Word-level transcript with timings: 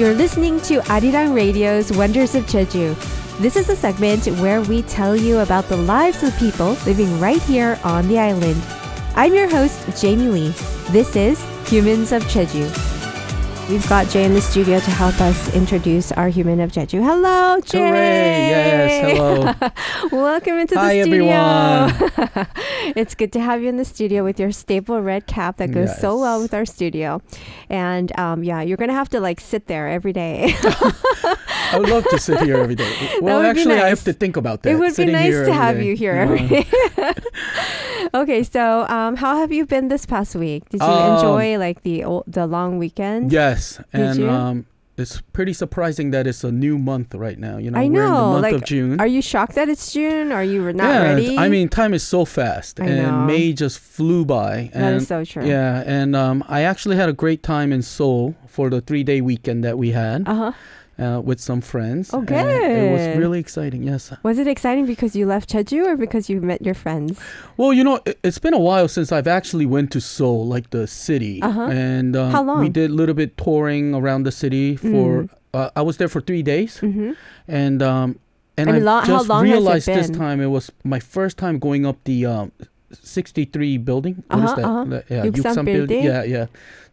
You're 0.00 0.14
listening 0.14 0.58
to 0.62 0.78
Arirang 0.88 1.34
Radio's 1.34 1.92
Wonders 1.92 2.34
of 2.34 2.46
Jeju. 2.46 2.96
This 3.38 3.54
is 3.54 3.68
a 3.68 3.76
segment 3.76 4.24
where 4.40 4.62
we 4.62 4.80
tell 4.80 5.14
you 5.14 5.40
about 5.40 5.68
the 5.68 5.76
lives 5.76 6.22
of 6.22 6.34
people 6.38 6.70
living 6.86 7.20
right 7.20 7.42
here 7.42 7.78
on 7.84 8.08
the 8.08 8.18
island. 8.18 8.62
I'm 9.14 9.34
your 9.34 9.46
host, 9.46 10.00
Jamie 10.00 10.30
Lee. 10.30 10.54
This 10.88 11.14
is 11.16 11.38
Humans 11.68 12.12
of 12.12 12.22
Jeju. 12.22 12.79
We've 13.70 13.88
got 13.88 14.08
Jay 14.08 14.24
in 14.24 14.34
the 14.34 14.40
studio 14.40 14.80
to 14.80 14.90
help 14.90 15.20
us 15.20 15.54
introduce 15.54 16.10
our 16.12 16.28
human 16.28 16.58
of 16.58 16.72
Jeju. 16.72 17.04
Hello, 17.04 17.60
Jay. 17.60 17.78
Hooray! 17.78 18.48
Yes, 18.50 19.12
hello. 19.12 19.54
Welcome 20.24 20.54
into 20.58 20.74
the 20.74 20.80
Hi, 20.80 21.00
studio. 21.02 21.26
everyone. 21.30 22.48
it's 22.96 23.14
good 23.14 23.32
to 23.34 23.40
have 23.40 23.62
you 23.62 23.68
in 23.68 23.76
the 23.76 23.84
studio 23.84 24.24
with 24.24 24.40
your 24.40 24.50
staple 24.50 25.00
red 25.00 25.28
cap 25.28 25.58
that 25.58 25.70
goes 25.70 25.96
so 26.00 26.18
well 26.18 26.40
with 26.42 26.52
our 26.52 26.64
studio. 26.64 27.22
And 27.68 28.10
um, 28.18 28.42
yeah, 28.42 28.60
you're 28.60 28.76
gonna 28.76 28.92
have 28.92 29.08
to 29.10 29.20
like 29.20 29.38
sit 29.40 29.66
there 29.68 29.86
every 29.88 30.12
day. 30.12 30.52
I 30.64 31.78
would 31.78 31.88
love 31.88 32.04
to 32.08 32.18
sit 32.18 32.40
here 32.42 32.56
every 32.56 32.74
day. 32.74 32.90
Well, 33.22 33.38
would 33.38 33.54
be 33.54 33.60
actually, 33.60 33.74
I 33.76 33.82
nice. 33.82 33.88
have 33.90 34.04
to 34.04 34.12
think 34.12 34.36
about 34.36 34.62
that. 34.64 34.70
it 34.72 34.78
would 34.80 34.88
be 34.88 34.94
sitting 34.94 35.12
nice 35.12 35.26
here 35.26 35.44
to 35.44 35.50
every 35.52 35.54
have 35.62 35.76
day. 35.76 35.86
you 35.86 35.94
here 35.96 36.14
Yeah. 36.16 36.22
every 36.22 36.48
day. 36.48 37.14
okay, 38.14 38.42
so 38.42 38.86
um, 38.88 39.14
how 39.14 39.36
have 39.36 39.52
you 39.52 39.64
been 39.64 39.86
this 39.86 40.06
past 40.06 40.34
week? 40.34 40.68
Did 40.70 40.80
you 40.80 40.86
Um, 40.88 41.14
enjoy 41.14 41.58
like 41.58 41.82
the 41.82 42.02
old, 42.02 42.24
the 42.26 42.46
long 42.48 42.78
weekend? 42.78 43.30
Yes, 43.30 43.59
Did 43.68 43.86
and 43.92 44.24
um, 44.24 44.66
it's 44.96 45.20
pretty 45.32 45.52
surprising 45.52 46.10
that 46.10 46.26
it's 46.26 46.44
a 46.44 46.52
new 46.52 46.78
month 46.78 47.14
right 47.14 47.38
now. 47.38 47.56
You 47.56 47.70
know, 47.70 47.78
I 47.78 47.82
we're 47.82 47.86
in 47.86 47.92
the 47.92 48.00
know, 48.00 48.30
month 48.32 48.42
like, 48.42 48.54
of 48.54 48.64
June. 48.64 49.00
Are 49.00 49.06
you 49.06 49.22
shocked 49.22 49.54
that 49.54 49.68
it's 49.68 49.92
June? 49.92 50.30
Are 50.32 50.44
you 50.44 50.72
not 50.72 50.84
yeah, 50.84 51.02
ready? 51.02 51.38
I 51.38 51.48
mean, 51.48 51.68
time 51.68 51.94
is 51.94 52.02
so 52.02 52.24
fast, 52.24 52.80
I 52.80 52.86
and 52.86 53.02
know. 53.02 53.26
May 53.26 53.52
just 53.52 53.78
flew 53.78 54.24
by. 54.24 54.70
that 54.74 54.82
and 54.82 54.96
is 54.96 55.08
so 55.08 55.24
true. 55.24 55.46
Yeah, 55.46 55.82
and 55.86 56.14
um, 56.14 56.44
I 56.48 56.62
actually 56.62 56.96
had 56.96 57.08
a 57.08 57.14
great 57.14 57.42
time 57.42 57.72
in 57.72 57.82
Seoul 57.82 58.34
for 58.46 58.68
the 58.68 58.80
three-day 58.80 59.20
weekend 59.20 59.64
that 59.64 59.78
we 59.78 59.92
had 59.92 60.28
Uh 60.28 60.34
huh. 60.34 60.52
Uh, 61.00 61.20
with 61.20 61.40
some 61.40 61.60
friends. 61.60 62.10
Oh, 62.12 62.18
and 62.20 62.30
It 62.30 62.92
was 62.92 63.18
really 63.18 63.40
exciting. 63.40 63.82
Yes. 63.82 64.12
Was 64.22 64.38
it 64.38 64.46
exciting 64.46 64.86
because 64.86 65.16
you 65.16 65.26
left 65.26 65.50
Jeju 65.50 65.86
or 65.86 65.96
because 65.96 66.28
you 66.28 66.40
met 66.40 66.60
your 66.62 66.74
friends? 66.74 67.18
Well, 67.56 67.72
you 67.72 67.82
know, 67.84 68.00
it- 68.04 68.18
it's 68.22 68.38
been 68.38 68.54
a 68.54 68.58
while 68.58 68.86
since 68.88 69.10
I've 69.12 69.26
actually 69.26 69.66
went 69.66 69.90
to 69.92 70.00
Seoul, 70.00 70.46
like 70.46 70.70
the 70.70 70.86
city, 70.86 71.40
Uh-huh. 71.42 71.68
and 71.72 72.14
um, 72.16 72.30
How 72.32 72.42
long? 72.42 72.60
we 72.60 72.68
did 72.68 72.90
a 72.90 72.94
little 72.94 73.14
bit 73.14 73.36
touring 73.36 73.94
around 73.94 74.24
the 74.24 74.32
city 74.32 74.76
for. 74.76 75.24
Mm. 75.24 75.28
Uh, 75.52 75.68
I 75.74 75.82
was 75.82 75.96
there 75.96 76.08
for 76.08 76.20
three 76.20 76.42
days, 76.42 76.78
Mm-hmm. 76.80 77.12
and 77.48 77.82
um, 77.82 78.18
and 78.56 78.68
I 78.70 78.72
mean, 78.74 78.86
I 78.86 79.00
lo- 79.00 79.04
just 79.04 79.28
realized 79.42 79.86
this 79.88 80.10
time 80.10 80.40
it 80.40 80.46
was 80.46 80.70
my 80.84 81.00
first 81.00 81.38
time 81.38 81.58
going 81.58 81.84
up 81.86 81.96
the 82.04 82.26
um, 82.26 82.52
63 82.92 83.78
building. 83.78 84.22
What 84.28 84.38
is 84.44 84.44
Uh-huh, 84.50 84.56
that? 84.56 84.64
uh-huh. 84.64 84.84
The- 84.84 85.04
yeah, 85.08 85.24
Yuksam 85.26 85.42
Yuksam 85.54 85.64
building? 85.64 86.04
Yeah, 86.04 86.22
yeah, 86.24 86.46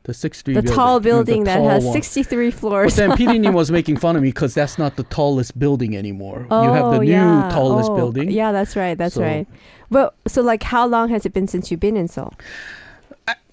the 0.03 0.13
63. 0.13 0.53
The 0.53 0.61
building. 0.61 0.75
tall 0.75 0.93
Yeah, 0.93 0.99
the 0.99 1.03
building 1.09 1.43
that 1.45 1.57
tall 1.57 1.69
has 1.69 1.83
one. 1.83 1.93
63 1.93 2.49
But 2.51 2.59
floors. 2.59 2.95
then 2.95 3.11
PD님 3.11 3.53
was 3.61 3.71
making 3.71 3.97
fun 3.97 4.15
of 4.15 4.21
me 4.21 4.29
because 4.29 4.53
that's 4.53 4.77
not 4.77 4.95
the 4.95 5.03
tallest 5.03 5.57
building 5.59 5.95
anymore. 5.97 6.47
you 6.49 6.55
have 6.57 6.91
the 6.91 6.97
Oh, 6.97 7.01
new 7.01 7.11
yeah. 7.11 7.49
tallest 7.51 7.89
Oh, 7.91 7.95
building. 7.95 8.31
Yeah, 8.31 8.51
that's 8.51 8.75
right. 8.75 8.97
That's 8.97 9.15
So- 9.15 9.21
right. 9.23 9.47
But 9.89 10.13
so, 10.27 10.41
like, 10.41 10.63
how 10.63 10.85
long 10.85 11.09
has 11.09 11.25
it 11.25 11.33
been 11.33 11.47
since 11.47 11.71
you've 11.71 11.79
been 11.79 11.95
in 11.97 12.07
Seoul? 12.09 12.33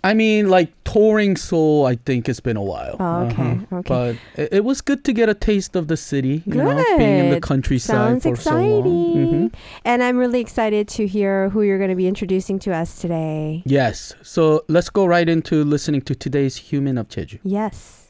I, 0.05 0.15
mean, 0.15 0.49
like 0.51 0.69
touring 0.85 1.37
Seoul, 1.37 1.87
I 1.87 1.97
think 1.97 2.29
it's 2.29 2.41
been 2.41 2.57
a 2.57 2.63
while. 2.63 2.97
Oh, 3.01 3.25
okay, 3.27 3.53
Uh-huh. 3.65 3.77
okay. 3.79 3.89
But 3.89 4.17
it, 4.37 4.49
it 4.61 4.65
was 4.65 4.81
good 4.83 5.03
to 5.05 5.13
get 5.13 5.29
a 5.29 5.35
taste 5.35 5.75
of 5.75 5.89
the 5.89 5.97
city. 5.97 6.43
You 6.47 6.55
know, 6.63 6.77
being 6.99 7.19
in 7.19 7.29
the 7.31 7.37
Good. 7.41 7.43
countryside 7.43 8.23
Sounds 8.23 8.25
for 8.25 8.37
so 8.37 8.51
long. 8.53 8.61
exciting. 8.61 9.51
Mhm. 9.51 9.55
And 9.85 10.03
I'm 10.03 10.19
really 10.19 10.41
excited 10.41 10.89
to 10.99 11.07
hear 11.07 11.49
who 11.51 11.63
you're 11.63 11.79
going 11.79 11.91
to 11.91 11.97
be 11.97 12.07
introducing 12.07 12.59
to 12.61 12.73
us 12.75 13.01
today. 13.01 13.63
Yes. 13.65 14.15
So 14.23 14.63
let's 14.69 14.91
go 14.91 15.07
right 15.07 15.29
into 15.29 15.65
listening 15.65 16.03
to 16.03 16.15
today's 16.15 16.71
Human 16.71 16.99
of 16.99 17.09
Jeju. 17.09 17.39
Yes. 17.43 18.03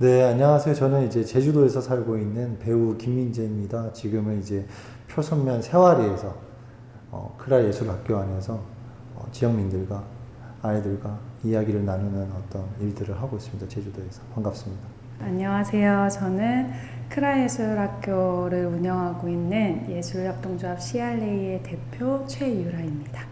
네, 0.00 0.22
안녕하세요. 0.22 0.74
저는 0.74 1.06
이제 1.06 1.22
제주도에서 1.24 1.80
살고 1.80 2.16
있는 2.16 2.58
배우 2.58 2.96
김민재입니다. 2.96 3.92
지금은 3.92 4.40
이제 4.40 4.66
표선면 5.08 5.62
세와리에서 5.62 6.34
어, 7.12 7.36
크라 7.38 7.62
예술학교 7.64 8.16
안에서 8.16 8.54
어, 9.14 9.28
지역민들과 9.30 10.02
아이들과 10.62 11.18
이야기를 11.44 11.84
나누는 11.84 12.32
어떤 12.32 12.66
일들을 12.80 13.20
하고 13.20 13.36
있습니다. 13.36 13.68
제주도에서 13.68 14.22
반갑습니다. 14.34 14.82
안녕하세요. 15.20 16.08
저는 16.12 16.70
크라예술학교를 17.08 18.66
운영하고 18.66 19.28
있는 19.28 19.90
예술협동조합 19.90 20.80
CRA의 20.80 21.62
대표 21.62 22.24
최유라입니다. 22.26 23.26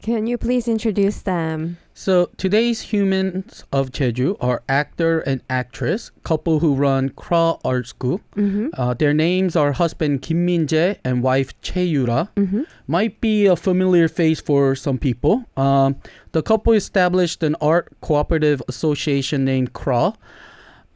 Can 0.00 0.24
you 0.26 0.36
please 0.36 0.70
introduce 0.70 1.22
them? 1.22 1.76
So 1.98 2.28
today's 2.36 2.92
humans 2.92 3.64
of 3.72 3.88
Jeju 3.88 4.36
are 4.38 4.62
actor 4.68 5.20
and 5.20 5.40
actress, 5.48 6.10
couple 6.24 6.58
who 6.58 6.74
run 6.74 7.08
CRA 7.08 7.56
Art 7.64 7.86
School. 7.86 8.20
Mm-hmm. 8.36 8.68
Uh, 8.74 8.92
their 8.92 9.14
names 9.14 9.56
are 9.56 9.72
husband 9.72 10.20
Kim 10.20 10.44
Min-jae 10.44 10.98
and 11.02 11.22
wife 11.22 11.58
Choi 11.62 11.84
Yura. 11.84 12.28
Mm-hmm. 12.36 12.64
might 12.86 13.18
be 13.22 13.46
a 13.46 13.56
familiar 13.56 14.08
face 14.08 14.42
for 14.42 14.76
some 14.76 14.98
people. 14.98 15.46
Um, 15.56 15.96
the 16.32 16.42
couple 16.42 16.74
established 16.74 17.42
an 17.42 17.56
art 17.62 17.88
cooperative 18.02 18.60
association 18.68 19.46
named 19.46 19.72
CRA, 19.72 20.12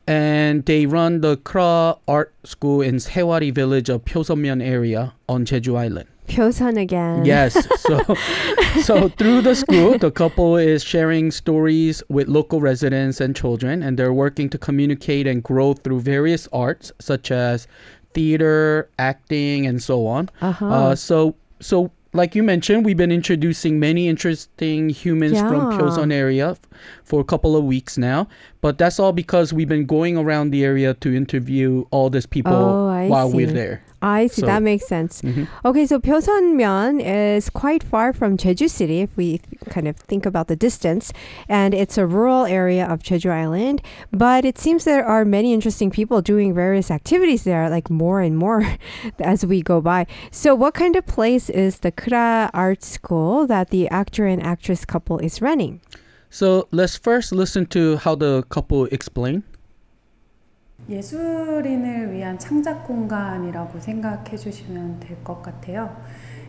and 0.07 0.67
they 0.67 0.85
run 0.85 1.23
the 1.23 1.39
CRA 1.39 1.97
Art 2.07 2.35
School 2.45 2.83
in 2.83 2.97
Sehwa-ri 2.97 3.51
village 3.53 3.89
of 3.89 4.05
Pyoseon-myeon 4.05 4.63
area 4.63 5.15
on 5.27 5.47
Jeju 5.47 5.79
Island. 5.79 6.10
Pyoseon 6.31 6.81
again. 6.81 7.25
Yes, 7.25 7.53
so 7.81 8.01
so 8.83 9.09
through 9.11 9.43
the 9.43 9.55
school, 9.55 9.99
the 9.99 10.11
couple 10.11 10.57
is 10.57 10.83
sharing 10.83 11.31
stories 11.31 12.03
with 12.09 12.29
local 12.29 12.61
residents 12.61 13.21
and 13.21 13.35
children, 13.37 13.83
and 13.83 13.99
they're 13.99 14.13
working 14.13 14.49
to 14.51 14.59
communicate 14.59 15.27
and 15.27 15.43
grow 15.43 15.75
through 15.75 16.01
various 16.01 16.49
arts 16.53 16.93
such 17.01 17.31
as 17.31 17.67
theater, 18.15 18.89
acting, 18.99 19.67
and 19.67 19.83
so 19.83 20.07
on. 20.07 20.29
Uh-huh. 20.41 20.67
Uh, 20.67 20.95
so 20.95 21.35
so 21.61 21.91
like 22.13 22.35
you 22.35 22.43
mentioned, 22.43 22.85
we've 22.85 22.97
been 22.97 23.13
introducing 23.13 23.79
many 23.79 24.09
interesting 24.09 24.91
humans 24.91 25.39
from 25.39 25.71
Yeah. 25.71 25.79
Pyoseon 25.79 26.13
area 26.13 26.51
f- 26.51 26.59
for 27.05 27.21
a 27.21 27.25
couple 27.25 27.55
of 27.57 27.63
weeks 27.63 27.97
now. 27.97 28.27
But 28.61 28.79
that's 28.79 28.99
all 28.99 29.13
because 29.13 29.53
we've 29.53 29.69
been 29.69 29.87
going 29.87 30.17
around 30.19 30.51
the 30.51 30.65
area 30.65 30.95
to 30.95 31.15
interview 31.15 31.85
all 31.93 32.11
these 32.11 32.27
people 32.27 32.53
Oh, 32.53 33.07
while 33.07 33.31
we're 33.31 33.47
there. 33.47 33.85
I 34.03 34.27
see. 34.29 34.41
so- 34.41 34.47
that 34.47 34.63
makes 34.63 34.87
sense. 34.89 35.23
Mhm. 35.23 35.47
Okay, 35.65 35.87
so 35.87 35.99
Pyoseonmyeon 35.99 37.01
is 37.05 37.51
quite 37.51 37.83
far 37.83 38.13
from 38.13 38.37
Jeju 38.37 38.69
City 38.71 39.01
if 39.01 39.11
we 39.17 39.41
kind 39.69 39.87
of 39.89 39.97
think 39.97 40.25
about 40.27 40.49
the 40.49 40.57
distance, 40.57 41.13
and 41.49 41.75
it's 41.75 41.99
a 41.99 42.07
rural 42.07 42.45
area 42.47 42.87
of 42.87 43.01
Jeju 43.03 43.31
Island. 43.31 43.83
But 44.13 44.45
it 44.45 44.59
seems 44.59 44.85
there 44.85 45.05
are 45.05 45.25
many 45.25 45.53
interesting 45.53 45.91
people 45.91 46.23
doing 46.23 46.55
various 46.55 46.91
activities 46.91 47.45
there, 47.45 47.69
like 47.69 47.91
more 47.91 48.21
and 48.21 48.37
more 48.39 48.65
as 49.21 49.45
we 49.45 49.61
go 49.63 49.81
by. 49.81 50.07
So, 50.31 50.55
what 50.55 50.75
kind 50.75 50.97
of 50.97 51.05
place 51.07 51.51
is 51.51 51.81
the 51.81 51.91
CRA 51.93 52.51
Art 52.55 52.83
School 52.83 53.47
that 53.47 53.69
the 53.71 53.89
actor 53.89 54.27
and 54.27 54.43
actress 54.43 54.85
couple 54.85 55.19
is 55.19 55.43
running? 55.43 55.81
So 56.33 56.69
let's 56.71 56.97
first 56.97 57.33
listen 57.33 57.67
to 57.67 57.97
how 57.97 58.15
the 58.15 58.45
couple 58.49 58.85
explain. 58.87 59.43
예술인을 60.91 62.13
위한 62.13 62.37
창작 62.39 62.85
공간이라고 62.87 63.79
생각해 63.79 64.37
주시면 64.37 64.99
될 65.01 65.17
것 65.23 65.41
같아요. 65.41 65.95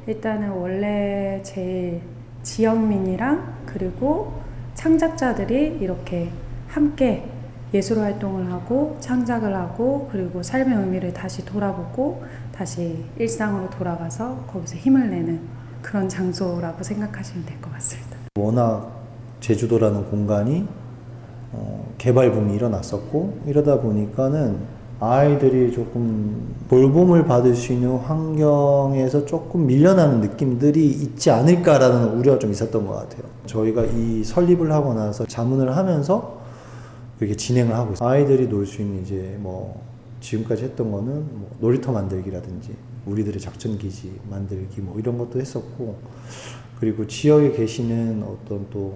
일단은 0.08 0.50
원래 0.50 1.40
제일 1.44 2.02
지역민이랑 2.42 3.66
그리고 3.68 4.34
창작자들이 4.74 5.78
이렇게 5.80 6.32
함께 6.68 7.24
예술 7.74 8.00
활동을 8.00 8.52
하고 8.52 8.98
창작을 9.00 9.56
하고 9.56 10.10
그리고 10.12 10.42
삶의 10.42 10.76
의미를 10.78 11.14
다시 11.14 11.46
돌아보고 11.46 12.24
다시 12.52 13.06
일상으로 13.20 13.70
돌아가서 13.70 14.46
거기서 14.48 14.76
힘을 14.78 15.10
내는 15.12 15.42
그런 15.84 16.10
장소라고 16.10 16.82
생각하시면 16.84 17.46
될 17.46 17.62
것 17.62 17.72
같습니다. 17.74 18.18
워낙 18.40 18.92
제주도라는 19.40 20.10
공간이 20.10 20.68
어, 20.68 20.81
개발 21.98 22.32
붐이 22.32 22.56
일어났었고 22.56 23.40
이러다 23.46 23.80
보니까는 23.80 24.82
아이들이 25.00 25.72
조금 25.72 26.56
돌봄을 26.70 27.26
받을 27.26 27.56
수 27.56 27.74
있는 27.74 27.98
환경에서 27.98 29.26
조금 29.26 29.66
밀려나는 29.66 30.22
느낌들이 30.22 30.86
있지 30.88 31.32
않을까라는 31.32 32.20
우려가 32.20 32.38
좀 32.38 32.52
있었던 32.52 32.86
것 32.86 32.94
같아요. 32.94 33.24
저희가 33.48 33.84
이 33.86 34.24
설립을 34.24 34.72
하고 34.72 34.94
나서 34.94 35.26
자문을 35.26 35.76
하면서 35.76 36.40
그렇게 37.18 37.36
진행을 37.36 37.76
하고 37.76 37.94
있어요. 37.94 38.08
아이들이 38.08 38.48
놀 38.48 38.66
수 38.66 38.82
있는 38.82 39.02
이제 39.02 39.38
뭐 39.40 39.82
지금까지 40.22 40.64
했던 40.66 40.92
거는 40.92 41.14
뭐 41.14 41.50
놀이터 41.60 41.92
만들기라든지 41.92 42.76
우리들의 43.08 43.40
작전 43.40 43.78
기지 43.80 44.12
만들기 44.30 44.82
뭐 44.82 45.00
이런 45.00 45.18
것도 45.18 45.40
했었고 45.40 45.96
그리고 46.80 47.08
지역에 47.08 47.52
계시는 47.54 48.24
어떤 48.24 48.68
또 48.70 48.94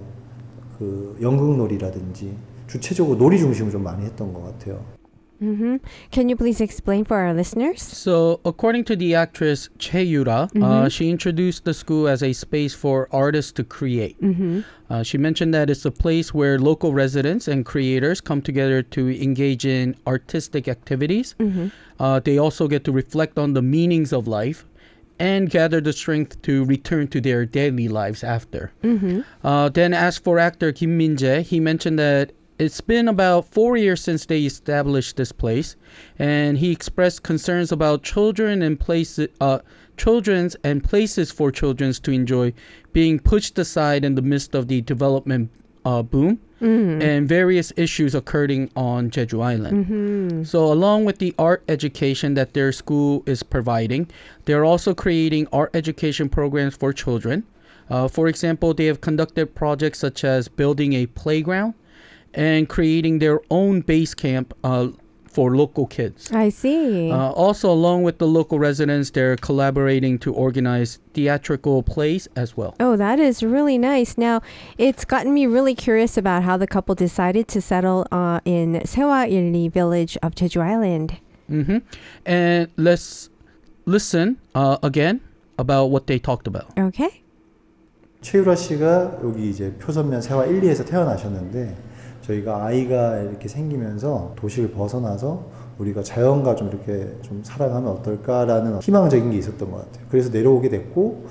그 0.78 1.16
연극놀이라든지 1.20 2.36
주체적으로 2.66 3.16
놀이 3.16 3.38
중심을 3.38 3.70
좀 3.70 3.82
많이 3.82 4.04
했던 4.04 4.32
것 4.32 4.42
같아요. 4.42 4.84
Mm-hmm. 5.42 5.76
Can 6.10 6.28
you 6.28 6.36
please 6.36 6.60
explain 6.60 7.04
for 7.04 7.18
our 7.18 7.34
listeners? 7.34 7.82
So, 7.82 8.40
according 8.44 8.84
to 8.84 8.96
the 8.96 9.14
actress 9.14 9.68
Choi 9.78 10.00
Yura, 10.00 10.32
uh, 10.32 10.46
mm-hmm. 10.46 10.62
uh, 10.62 10.88
she 10.88 11.10
introduced 11.10 11.64
the 11.64 11.74
school 11.74 12.08
as 12.08 12.22
a 12.22 12.32
space 12.32 12.74
for 12.74 13.08
artists 13.12 13.52
to 13.52 13.64
create. 13.64 14.20
Mm-hmm. 14.20 14.60
Uh, 14.88 15.02
she 15.02 15.18
mentioned 15.18 15.52
that 15.52 15.68
it's 15.68 15.84
a 15.84 15.90
place 15.90 16.32
where 16.32 16.58
local 16.58 16.94
residents 16.94 17.48
and 17.48 17.66
creators 17.66 18.20
come 18.20 18.40
together 18.40 18.82
to 18.82 19.10
engage 19.22 19.66
in 19.66 19.96
artistic 20.06 20.68
activities. 20.68 21.34
Mm-hmm. 21.38 21.68
Uh, 22.00 22.20
they 22.20 22.38
also 22.38 22.66
get 22.68 22.84
to 22.84 22.92
reflect 22.92 23.38
on 23.38 23.52
the 23.52 23.62
meanings 23.62 24.12
of 24.12 24.26
life 24.26 24.64
and 25.18 25.50
gather 25.50 25.80
the 25.80 25.92
strength 25.92 26.40
to 26.42 26.64
return 26.64 27.08
to 27.08 27.20
their 27.20 27.46
daily 27.46 27.88
lives 27.88 28.22
after. 28.22 28.72
Mm-hmm. 28.82 29.20
Uh, 29.42 29.68
then, 29.68 29.94
as 29.94 30.18
for 30.18 30.38
actor 30.38 30.72
Kim 30.72 30.96
Min 30.96 31.16
Jae, 31.16 31.42
he 31.42 31.60
mentioned 31.60 31.98
that 31.98 32.32
it's 32.58 32.80
been 32.80 33.08
about 33.08 33.46
four 33.46 33.76
years 33.76 34.02
since 34.02 34.24
they 34.26 34.42
established 34.42 35.16
this 35.16 35.32
place, 35.32 35.76
and 36.18 36.58
he 36.58 36.72
expressed 36.72 37.22
concerns 37.22 37.70
about 37.70 38.02
children 38.02 38.62
and 38.62 38.80
places, 38.80 39.28
uh, 39.40 39.58
children's 39.96 40.56
and 40.64 40.82
places 40.82 41.30
for 41.30 41.50
children 41.50 41.92
to 41.92 42.10
enjoy 42.10 42.52
being 42.92 43.18
pushed 43.18 43.58
aside 43.58 44.04
in 44.04 44.14
the 44.14 44.22
midst 44.22 44.54
of 44.54 44.68
the 44.68 44.80
development 44.82 45.50
uh, 45.86 46.02
boom 46.02 46.40
Mm-hmm. 46.56 47.02
and 47.02 47.28
various 47.28 47.70
issues 47.76 48.14
occurring 48.14 48.70
on 48.74 49.10
Jeju 49.10 49.44
Island. 49.44 49.84
Mm-hmm. 49.84 50.42
So, 50.44 50.72
along 50.72 51.04
with 51.04 51.18
the 51.18 51.34
art 51.38 51.62
education 51.68 52.32
that 52.32 52.54
their 52.54 52.72
school 52.72 53.22
is 53.26 53.42
providing, 53.42 54.08
they're 54.46 54.64
also 54.64 54.94
creating 54.94 55.48
art 55.52 55.76
education 55.76 56.30
programs 56.30 56.74
for 56.74 56.94
children. 56.94 57.44
Uh, 57.90 58.08
for 58.08 58.26
example, 58.26 58.72
they 58.72 58.86
have 58.86 59.02
conducted 59.02 59.54
projects 59.54 59.98
such 59.98 60.24
as 60.24 60.48
building 60.48 60.94
a 60.94 61.04
playground 61.08 61.74
and 62.32 62.70
creating 62.70 63.18
their 63.18 63.40
own 63.50 63.82
base 63.82 64.14
camp 64.14 64.54
uh, 64.64 64.88
for 65.36 65.54
local 65.54 65.86
kids. 65.86 66.32
I 66.32 66.48
see. 66.48 67.12
Uh, 67.12 67.28
also, 67.32 67.70
along 67.70 68.04
with 68.04 68.16
the 68.16 68.26
local 68.26 68.58
residents, 68.58 69.10
they're 69.10 69.36
collaborating 69.36 70.18
to 70.20 70.32
organize 70.32 70.98
theatrical 71.12 71.82
plays 71.82 72.26
as 72.34 72.56
well. 72.56 72.74
Oh, 72.80 72.96
that 72.96 73.20
is 73.20 73.42
really 73.42 73.76
nice. 73.76 74.16
Now, 74.16 74.40
it's 74.78 75.04
gotten 75.04 75.34
me 75.34 75.44
really 75.44 75.74
curious 75.74 76.16
about 76.16 76.42
how 76.44 76.56
the 76.56 76.66
couple 76.66 76.94
decided 76.94 77.48
to 77.48 77.60
settle 77.60 78.06
uh, 78.10 78.40
in 78.46 78.80
Sehwa 78.88 79.28
1-ri 79.28 79.68
village 79.68 80.16
of 80.22 80.34
Jeju 80.34 80.62
Island. 80.62 81.20
Mm-hmm. 81.50 81.84
And 82.24 82.68
let's 82.78 83.28
listen 83.84 84.40
uh, 84.54 84.78
again 84.82 85.20
about 85.58 85.92
what 85.92 86.06
they 86.06 86.18
talked 86.18 86.46
about. 86.46 86.72
Okay. 86.78 87.20
최유라 88.22 88.56
씨가 88.56 89.20
여기 89.22 89.50
이제 89.50 89.74
표선면 89.74 90.22
세화 90.22 90.46
1, 90.46 90.62
2에서 90.62 90.86
태어나셨는데 90.86 91.85
저희가 92.26 92.64
아이가 92.64 93.18
이렇게 93.18 93.48
생기면서 93.48 94.32
도시를 94.36 94.72
벗어나서 94.72 95.44
우리가 95.78 96.02
자연과 96.02 96.56
좀 96.56 96.68
이렇게 96.68 97.12
좀 97.22 97.42
살아가면 97.44 97.90
어떨까라는 97.92 98.80
희망적인 98.80 99.30
게 99.30 99.38
있었던 99.38 99.70
것 99.70 99.78
같아요. 99.78 100.06
그래서 100.10 100.30
내려오게 100.30 100.68
됐고 100.68 101.26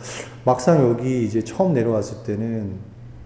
막상 0.46 0.90
여기 0.90 1.26
이제 1.26 1.44
처음 1.44 1.74
내려왔을 1.74 2.24
때는 2.24 2.74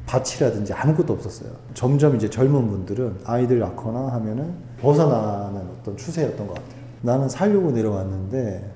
밭이라든지 0.06 0.74
아무것도 0.74 1.14
없었어요. 1.14 1.52
점점 1.74 2.16
이제 2.16 2.30
젊은 2.30 2.68
분들은 2.68 3.20
아이들 3.26 3.60
낳거나 3.60 4.08
하면은 4.14 4.54
벗어나는 4.80 5.62
어떤 5.80 5.98
추세였던 5.98 6.48
것 6.48 6.54
같아요. 6.56 6.80
나는 7.02 7.30
살려고 7.30 7.72
내려왔는데 7.72 8.72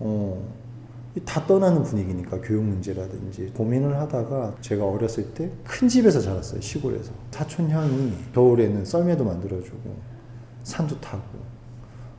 어, 0.00 0.42
이 0.42 0.57
다 1.24 1.46
떠나는 1.46 1.82
분위기니까 1.82 2.40
교육 2.40 2.62
문제라든지 2.64 3.52
고민을 3.56 3.98
하다가 3.98 4.56
제가 4.60 4.84
어렸을 4.84 5.32
때 5.34 5.50
큰 5.64 5.88
집에서 5.88 6.20
자랐어요 6.20 6.60
시골에서 6.60 7.12
사촌 7.30 7.70
형이 7.70 8.12
겨울에는 8.34 8.84
썰매도 8.84 9.24
만들어주고 9.24 9.96
산도 10.64 11.00
타고 11.00 11.22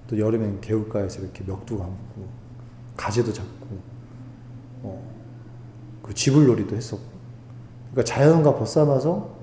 또 0.08 0.18
여름엔 0.18 0.62
개울가에서 0.62 1.22
이렇게 1.22 1.44
멱도 1.44 1.78
감고 1.78 2.28
가재도 2.98 3.32
잡고 3.32 3.68
어, 4.84 5.02
그 6.02 6.14
지불놀이도 6.14 6.76
했었고 6.76 7.04
그러니까 7.92 8.04
자연과 8.04 8.56
벗삼아서 8.56 9.38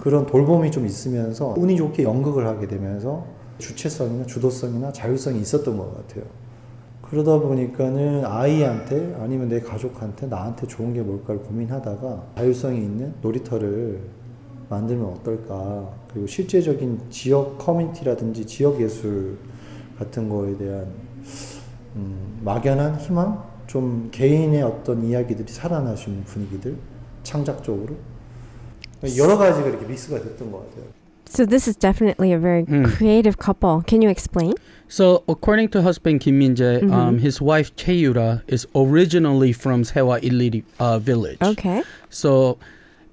그런 0.00 0.26
돌봄이 0.26 0.70
좀 0.70 0.86
있으면서 0.86 1.54
운이 1.56 1.76
좋게 1.76 2.02
연극을 2.02 2.46
하게 2.46 2.66
되면서 2.66 3.26
주체성이나 3.58 4.26
주도성이나 4.26 4.92
자율성이 4.92 5.40
있었던 5.40 5.76
것 5.76 5.96
같아요. 5.96 6.24
그러다 7.10 7.38
보니까는 7.40 8.24
아이한테 8.24 9.16
아니면 9.20 9.48
내 9.48 9.60
가족한테 9.60 10.26
나한테 10.28 10.66
좋은 10.68 10.92
게 10.94 11.00
뭘까를 11.02 11.42
고민하다가 11.42 12.26
자율성이 12.36 12.78
있는 12.78 13.12
놀이터를 13.20 14.00
만들면 14.68 15.06
어떨까. 15.06 15.90
그리고 16.12 16.28
실제적인 16.28 17.00
지역 17.10 17.58
커뮤니티라든지 17.58 18.46
지역 18.46 18.80
예술 18.80 19.36
같은 19.98 20.28
거에 20.28 20.56
대한 20.56 20.86
음, 21.96 22.38
막연한 22.44 22.96
희망? 23.00 23.50
좀 23.66 24.08
개인의 24.12 24.62
어떤 24.62 25.04
이야기들이 25.04 25.52
살아날 25.52 25.96
수 25.96 26.10
있는 26.10 26.24
분위기들? 26.24 26.76
창작적으로? 27.24 27.94
여러 29.16 29.36
가지가 29.36 29.68
이렇게 29.68 29.86
믹스가 29.86 30.20
됐던 30.20 30.50
것 30.50 30.58
같아요. 30.68 30.84
So 31.28 31.46
this 31.46 31.68
is 31.68 31.76
definitely 31.78 32.32
a 32.32 32.38
very 32.40 32.64
Mm. 32.64 32.86
creative 32.96 33.36
couple. 33.40 33.82
Can 33.86 34.02
you 34.02 34.10
explain? 34.10 34.54
So, 34.90 35.22
according 35.28 35.68
to 35.70 35.82
husband 35.82 36.20
Kim 36.20 36.40
Min 36.40 36.56
Jae, 36.56 36.80
Mhm. 36.82 36.92
um, 36.92 37.18
his 37.18 37.40
wife 37.40 37.70
Choi 37.76 37.92
Yura 37.92 38.42
is 38.48 38.66
originally 38.74 39.52
from 39.52 39.84
Sewa 39.84 40.18
Iliri 40.20 40.64
uh, 40.80 40.98
village. 40.98 41.38
Okay. 41.40 41.82
So, 42.10 42.58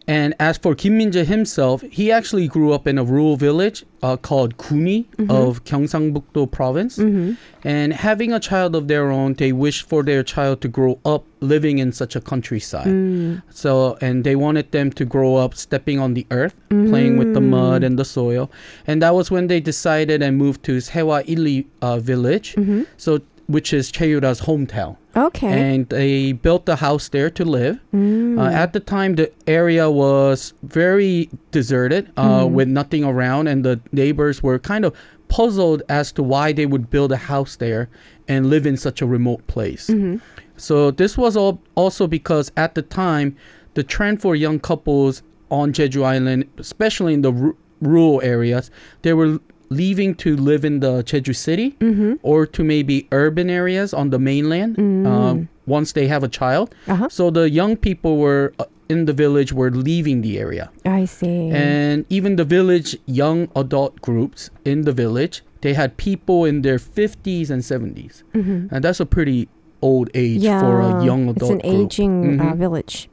and 0.07 0.33
as 0.39 0.57
for 0.57 0.73
Kim 0.75 0.97
Min 0.97 1.11
Jae 1.11 1.25
himself, 1.25 1.81
he 1.91 2.11
actually 2.11 2.47
grew 2.47 2.71
up 2.73 2.87
in 2.87 2.97
a 2.97 3.03
rural 3.03 3.35
village 3.35 3.83
uh, 4.01 4.15
called 4.15 4.57
Kuni 4.57 5.05
Mhm. 5.17 5.29
of 5.31 5.63
Gyeongsangbuk-do 5.65 6.47
province. 6.47 6.97
Mm-hmm. 6.97 7.31
And 7.63 7.93
having 7.93 8.31
a 8.31 8.39
child 8.39 8.75
of 8.75 8.87
their 8.87 9.09
own, 9.11 9.33
they 9.33 9.51
wish 9.51 9.83
for 9.83 10.03
their 10.03 10.23
child 10.23 10.61
to 10.61 10.67
grow 10.67 10.99
up 11.03 11.25
living 11.41 11.79
in 11.79 11.91
such 11.91 12.15
a 12.15 12.21
countryside. 12.21 12.87
Mm. 12.87 13.41
So, 13.49 13.97
and 13.99 14.23
they 14.23 14.35
wanted 14.35 14.71
them 14.71 14.91
to 14.93 15.03
grow 15.05 15.35
up 15.35 15.55
stepping 15.55 15.99
on 15.99 16.13
the 16.13 16.25
earth, 16.31 16.55
playing 16.69 17.17
with 17.17 17.33
the 17.33 17.41
mud 17.41 17.83
and 17.83 17.97
the 17.99 18.05
soil. 18.05 18.49
And 18.85 19.01
that 19.01 19.13
was 19.13 19.29
when 19.31 19.47
they 19.47 19.59
decided 19.59 20.21
and 20.21 20.37
moved 20.37 20.63
to 20.65 20.77
Sehwa 20.77 21.25
1-ri 21.25 21.67
uh, 21.81 21.97
village, 21.99 22.55
Mm-hmm. 22.55 22.83
so 22.97 23.19
which 23.47 23.73
is 23.73 23.91
Choi 23.91 24.07
Yura's 24.07 24.41
hometown. 24.41 24.97
Okay. 25.15 25.47
And 25.73 25.87
they 25.89 26.33
built 26.33 26.67
a 26.69 26.75
house 26.75 27.09
there 27.09 27.29
to 27.31 27.43
live. 27.45 27.79
Mm. 27.93 28.37
Uh, 28.39 28.51
at 28.51 28.73
the 28.73 28.79
time, 28.79 29.15
the 29.15 29.31
area 29.47 29.89
was 29.89 30.53
very 30.63 31.29
deserted, 31.51 32.09
uh, 32.17 32.41
Mhm. 32.43 32.51
with 32.51 32.67
nothing 32.67 33.03
around, 33.03 33.47
and 33.47 33.63
the 33.63 33.79
neighbors 33.91 34.43
were 34.43 34.59
kind 34.59 34.85
of 34.85 34.93
puzzled 35.29 35.81
as 35.89 36.11
to 36.13 36.23
why 36.23 36.51
they 36.53 36.65
would 36.65 36.89
build 36.89 37.11
a 37.11 37.17
house 37.17 37.55
there 37.55 37.89
and 38.27 38.49
live 38.49 38.65
in 38.67 38.77
such 38.77 39.01
a 39.01 39.05
remote 39.05 39.45
place. 39.47 39.87
Mhm. 39.89 40.19
So 40.57 40.91
this 40.91 41.17
was 41.17 41.35
all 41.37 41.61
also 41.75 42.05
because 42.07 42.51
at 42.57 42.75
the 42.75 42.81
time, 42.81 43.35
the 43.73 43.83
trend 43.83 44.21
for 44.21 44.35
young 44.35 44.59
couples 44.59 45.23
on 45.49 45.71
Jeju 45.71 46.03
Island, 46.03 46.45
especially 46.57 47.13
in 47.13 47.21
the 47.21 47.31
ru- 47.31 47.55
rural 47.81 48.19
areas, 48.23 48.69
they 49.03 49.13
were 49.13 49.39
leaving 49.69 50.15
to 50.15 50.35
live 50.35 50.63
in 50.65 50.79
the 50.79 51.03
Jeju 51.03 51.35
City 51.35 51.75
Mm-hmm. 51.79 52.13
or 52.23 52.45
to 52.45 52.63
maybe 52.63 53.07
urban 53.11 53.49
areas 53.49 53.93
on 53.93 54.09
the 54.09 54.19
mainland 54.19 54.75
Mm. 54.77 55.05
um, 55.07 55.49
once 55.65 55.91
they 55.93 56.07
have 56.07 56.23
a 56.23 56.27
child. 56.29 56.73
Uh-huh. 56.87 57.09
So 57.09 57.29
the 57.29 57.49
young 57.49 57.75
people 57.75 58.17
were 58.17 58.53
uh, 58.59 58.65
in 58.89 59.05
the 59.05 59.13
village 59.13 59.51
were 59.51 59.69
leaving 59.69 60.21
the 60.21 60.39
area, 60.39 60.69
I 60.85 61.03
see. 61.05 61.49
and 61.51 62.05
even 62.09 62.37
the 62.37 62.45
village 62.45 62.95
young 63.05 63.49
adult 63.55 63.99
groups 64.01 64.49
in 64.63 64.83
the 64.83 64.93
village, 64.93 65.43
they 65.59 65.73
had 65.73 65.97
people 65.97 66.45
in 66.45 66.61
their 66.61 66.77
50s 66.79 67.49
and 67.49 67.61
70s, 67.63 68.23
Mhm. 68.33 68.71
and 68.71 68.79
that's 68.85 69.01
a 69.01 69.05
pretty 69.05 69.49
old 69.81 70.09
age 70.13 70.39
yeah, 70.41 70.61
for 70.61 70.79
a 70.79 71.03
young 71.03 71.27
adult 71.27 71.51
it's 71.51 71.63
an 71.65 71.69
group. 71.69 71.85
aging 71.85 72.39
uh, 72.39 72.43
Mhm. 72.45 72.57
village. 72.57 73.09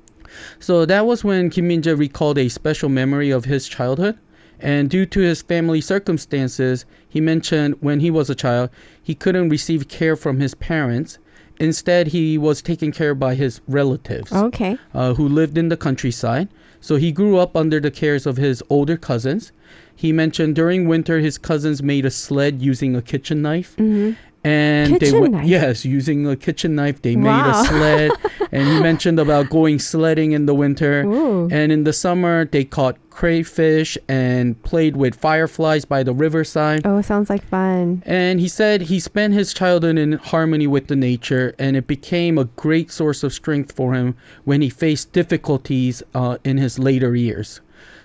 So 0.61 0.87
that 0.87 1.07
was 1.07 1.25
when 1.25 1.51
Kim 1.51 1.67
Min 1.69 1.83
Jae 1.83 1.99
recalled 1.99 2.39
a 2.39 2.49
special 2.49 2.89
memory 2.89 3.31
of 3.31 3.45
his 3.45 3.67
childhood. 3.69 4.15
And 4.61 4.89
due 4.89 5.07
to 5.07 5.21
his 5.21 5.43
family 5.43 5.81
circumstances, 5.81 6.85
he 7.09 7.21
mentioned 7.21 7.77
when 7.81 8.01
he 8.01 8.11
was 8.11 8.31
a 8.31 8.35
child, 8.35 8.71
he 9.03 9.15
couldn't 9.15 9.49
receive 9.49 9.89
care 9.89 10.17
from 10.17 10.41
his 10.41 10.55
parents. 10.55 11.19
Instead, 11.61 12.09
he 12.09 12.37
was 12.39 12.63
taken 12.63 12.91
care 12.93 13.11
of 13.11 13.19
by 13.21 13.35
his 13.35 13.61
relatives 13.69 14.33
Okay. 14.33 14.77
uh, 14.93 15.15
who 15.15 15.29
lived 15.29 15.57
in 15.57 15.69
the 15.69 15.77
countryside. 15.77 16.49
So 16.81 16.97
he 16.97 17.13
grew 17.13 17.39
up 17.39 17.57
under 17.57 17.81
the 17.81 17.91
cares 17.91 18.27
of 18.27 18.37
his 18.37 18.63
older 18.69 18.97
cousins. 18.97 19.53
He 19.95 20.13
mentioned 20.13 20.55
during 20.57 20.89
winter, 20.89 21.21
his 21.21 21.39
cousins 21.39 21.83
made 21.83 22.05
a 22.05 22.11
sled 22.11 22.61
using 22.61 22.97
a 22.97 23.03
kitchen 23.03 23.41
knife. 23.43 23.77
Mm-hmm. 23.77 24.13
And 24.45 24.95
they 24.95 24.99
Kitchen 24.99 25.21
went, 25.21 25.33
knife? 25.35 25.47
yes, 25.47 25.85
using 25.85 26.27
a 26.27 26.37
kitchen 26.37 26.75
knife, 26.75 27.01
they 27.01 27.17
made 27.17 27.47
a 27.47 27.65
sled. 27.65 28.13
and 28.53 28.69
he 28.69 28.81
mentioned 28.81 29.19
about 29.19 29.49
going 29.49 29.79
sledding 29.79 30.33
in 30.33 30.45
the 30.47 30.55
winter. 30.55 31.03
Ooh. 31.05 31.49
And 31.51 31.73
in 31.73 31.85
the 31.85 31.93
summer, 31.93 32.45
they 32.45 32.65
caught 32.65 32.99
crayfish 33.09 33.97
and 34.09 34.61
played 34.63 34.97
with 34.97 35.15
fireflies 35.15 35.85
by 35.85 36.03
the 36.03 36.13
riverside. 36.13 36.83
Oh, 36.85 37.01
sounds 37.01 37.31
like 37.31 37.45
fun. 37.47 38.03
And 38.05 38.41
he 38.41 38.49
said 38.49 38.83
he 38.83 39.01
spent 39.01 39.35
his 39.35 39.55
childhood 39.55 39.97
in 39.97 40.13
harmony 40.13 40.67
with 40.67 40.89
the 40.89 40.97
nature, 40.97 41.55
and 41.59 41.77
it 41.77 41.87
became 41.87 42.37
a 42.37 42.45
great 42.45 42.91
source 42.91 43.23
of 43.23 43.33
strength 43.33 43.73
for 43.73 43.95
him 43.95 44.17
when 44.45 44.61
he 44.61 44.69
faced 44.69 45.13
difficulties 45.13 46.03
uh, 46.15 46.39
in 46.45 46.59
his 46.59 46.79
later 46.79 47.15
years. 47.17 47.61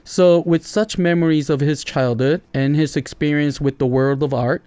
So, 0.10 0.40
with 0.40 0.66
such 0.66 0.98
memories 0.98 1.52
of 1.52 1.60
his 1.60 1.84
childhood 1.84 2.42
and 2.52 2.76
his 2.76 2.98
experience 2.98 3.62
with 3.62 3.78
the 3.78 3.86
world 3.86 4.24
of 4.24 4.34
art 4.34 4.64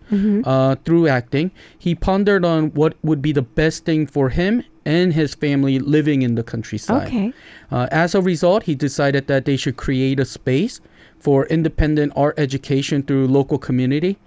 uh, 0.47 0.77
through 0.85 1.09
acting, 1.09 1.51
he 1.77 1.97
pondered 1.97 2.45
on 2.45 2.71
what 2.75 2.95
would 3.03 3.21
be 3.21 3.33
the 3.33 3.43
best 3.43 3.85
thing 3.85 4.07
for 4.07 4.29
him 4.29 4.63
and 4.85 5.13
his 5.13 5.35
family 5.35 5.81
living 5.81 6.23
in 6.23 6.37
the 6.37 6.45
countryside. 6.45 7.09
Okay. 7.09 7.33
Uh, 7.73 7.89
as 7.91 8.15
a 8.15 8.21
result, 8.21 8.63
he 8.63 8.77
decided 8.77 9.27
that 9.27 9.45
they 9.45 9.57
should 9.57 9.77
create 9.77 10.21
a 10.21 10.25
space 10.25 10.81
for 11.19 11.47
independent 11.47 12.13
art 12.15 12.39
education 12.39 13.03
through 13.03 13.27
local 13.27 13.59
community 13.59 14.19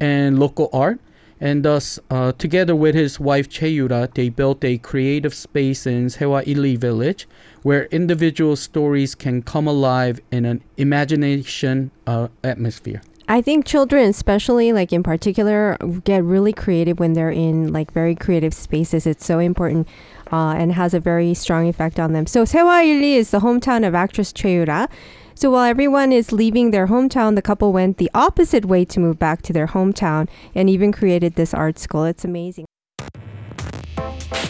and 0.00 0.38
local 0.38 0.70
art. 0.72 0.98
And 1.42 1.64
thus, 1.64 1.98
uh, 2.08 2.30
together 2.38 2.76
with 2.76 2.94
his 2.94 3.18
wife 3.18 3.48
Choi 3.48 3.66
Yura, 3.66 4.08
they 4.14 4.28
built 4.28 4.62
a 4.64 4.78
creative 4.78 5.34
space 5.34 5.88
in 5.88 6.06
Sehwa 6.06 6.44
1-ri 6.46 6.76
village 6.76 7.26
where 7.62 7.86
individual 7.86 8.54
stories 8.54 9.16
can 9.16 9.42
come 9.42 9.66
alive 9.66 10.20
in 10.30 10.44
an 10.44 10.62
imagination 10.76 11.90
uh, 12.06 12.28
atmosphere. 12.44 13.02
I 13.28 13.42
think 13.42 13.66
children, 13.66 14.08
especially 14.08 14.72
like 14.72 14.92
in 14.92 15.02
particular, 15.02 15.76
get 16.04 16.22
really 16.22 16.52
creative 16.52 17.00
when 17.00 17.14
they're 17.14 17.30
in 17.30 17.72
like 17.72 17.90
very 17.92 18.14
creative 18.14 18.54
spaces. 18.54 19.04
It's 19.04 19.26
so 19.26 19.40
important 19.40 19.88
uh, 20.30 20.54
and 20.56 20.70
has 20.72 20.94
a 20.94 21.00
very 21.00 21.34
strong 21.34 21.66
effect 21.66 21.98
on 21.98 22.12
them. 22.12 22.26
So 22.26 22.44
Sehwa 22.44 22.84
1-ri 22.84 23.14
is 23.14 23.32
the 23.32 23.40
hometown 23.40 23.84
of 23.84 23.96
actress 23.96 24.32
Choi 24.32 24.52
Yura. 24.52 24.88
So 25.34 25.50
while 25.50 25.64
everyone 25.64 26.12
is 26.12 26.32
leaving 26.32 26.70
their 26.70 26.86
hometown, 26.86 27.34
the 27.34 27.42
couple 27.42 27.72
went 27.72 27.98
the 27.98 28.10
opposite 28.14 28.64
way 28.66 28.84
to 28.86 29.00
move 29.00 29.18
back 29.18 29.42
to 29.42 29.52
their 29.52 29.68
hometown 29.68 30.28
and 30.54 30.68
even 30.68 30.92
created 30.92 31.34
this 31.34 31.54
art 31.54 31.78
school. 31.78 32.04
It's 32.04 32.24
amazing. 32.24 32.66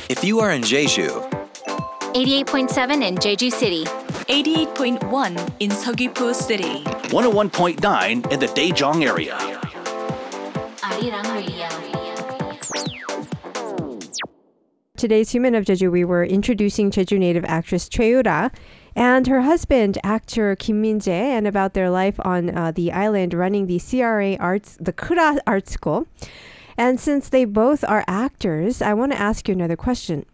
If 0.08 0.24
you 0.24 0.40
are 0.40 0.50
in 0.50 0.62
Jeju, 0.62 1.08
88.7 2.14 3.02
in 3.02 3.16
Jeju 3.16 3.50
City. 3.50 3.84
88.1 4.28 5.52
in 5.60 5.70
Seogwipo 5.70 6.34
City. 6.34 6.84
101.9 6.84 8.32
in 8.32 8.38
the 8.38 8.46
Daejeong 8.46 9.04
area. 9.04 9.36
Arirang 10.82 11.34
Radio. 11.34 11.82
Today's 14.96 15.30
Human 15.30 15.56
of 15.56 15.64
Jeju, 15.64 15.90
we 15.90 16.04
were 16.04 16.22
introducing 16.24 16.92
Jeju 16.92 17.18
native 17.18 17.44
actress 17.46 17.88
Choi 17.88 18.10
Yura 18.10 18.52
and 18.97 19.27
her 19.27 19.41
husband, 19.41 19.99
actor 20.03 20.55
Kim 20.55 20.81
Min-jae, 20.81 21.37
and 21.37 21.45
about 21.45 21.75
their 21.75 21.89
life 21.89 22.19
on 22.25 22.49
uh, 22.49 22.71
the 22.71 22.91
island 22.91 23.35
running 23.35 23.67
the 23.67 23.79
CRA 23.79 24.35
Arts, 24.37 24.75
the 24.81 24.91
Kura 24.91 25.37
Art 25.45 25.69
School. 25.69 26.07
And 26.77 26.99
since 26.99 27.29
they 27.29 27.45
both 27.45 27.83
are 27.83 28.03
actors, 28.07 28.81
I 28.81 28.95
want 28.95 29.11
to 29.11 29.19
ask 29.19 29.47
you 29.47 29.53
another 29.53 29.75
question. 29.75 30.25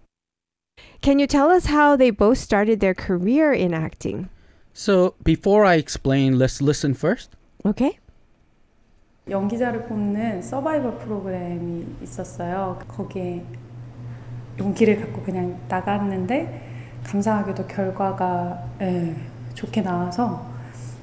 Can 1.02 1.20
you 1.20 1.28
tell 1.28 1.50
us 1.52 1.66
how 1.66 1.98
they 1.98 2.10
both 2.10 2.38
started 2.38 2.80
their 2.80 2.94
career 2.94 3.52
in 3.52 3.74
acting? 3.74 4.30
So, 4.74 5.16
before 5.24 5.66
I 5.66 5.76
explain, 5.76 6.40
let's 6.40 6.62
listen 6.62 6.94
first. 6.94 7.36
Okay. 7.66 8.00
연기자를 9.30 9.86
뽑는 9.88 10.42
서바이벌 10.42 11.00
프로그램이 11.00 11.86
있었어요. 12.02 12.80
거기에 12.88 13.44
용기를 14.58 15.00
갖고 15.00 15.22
그냥 15.22 15.60
나갔는데 15.68 16.67
감사하게도 17.09 17.67
결과가 17.67 18.63
예, 18.83 19.15
좋게 19.55 19.81
나와서 19.81 20.43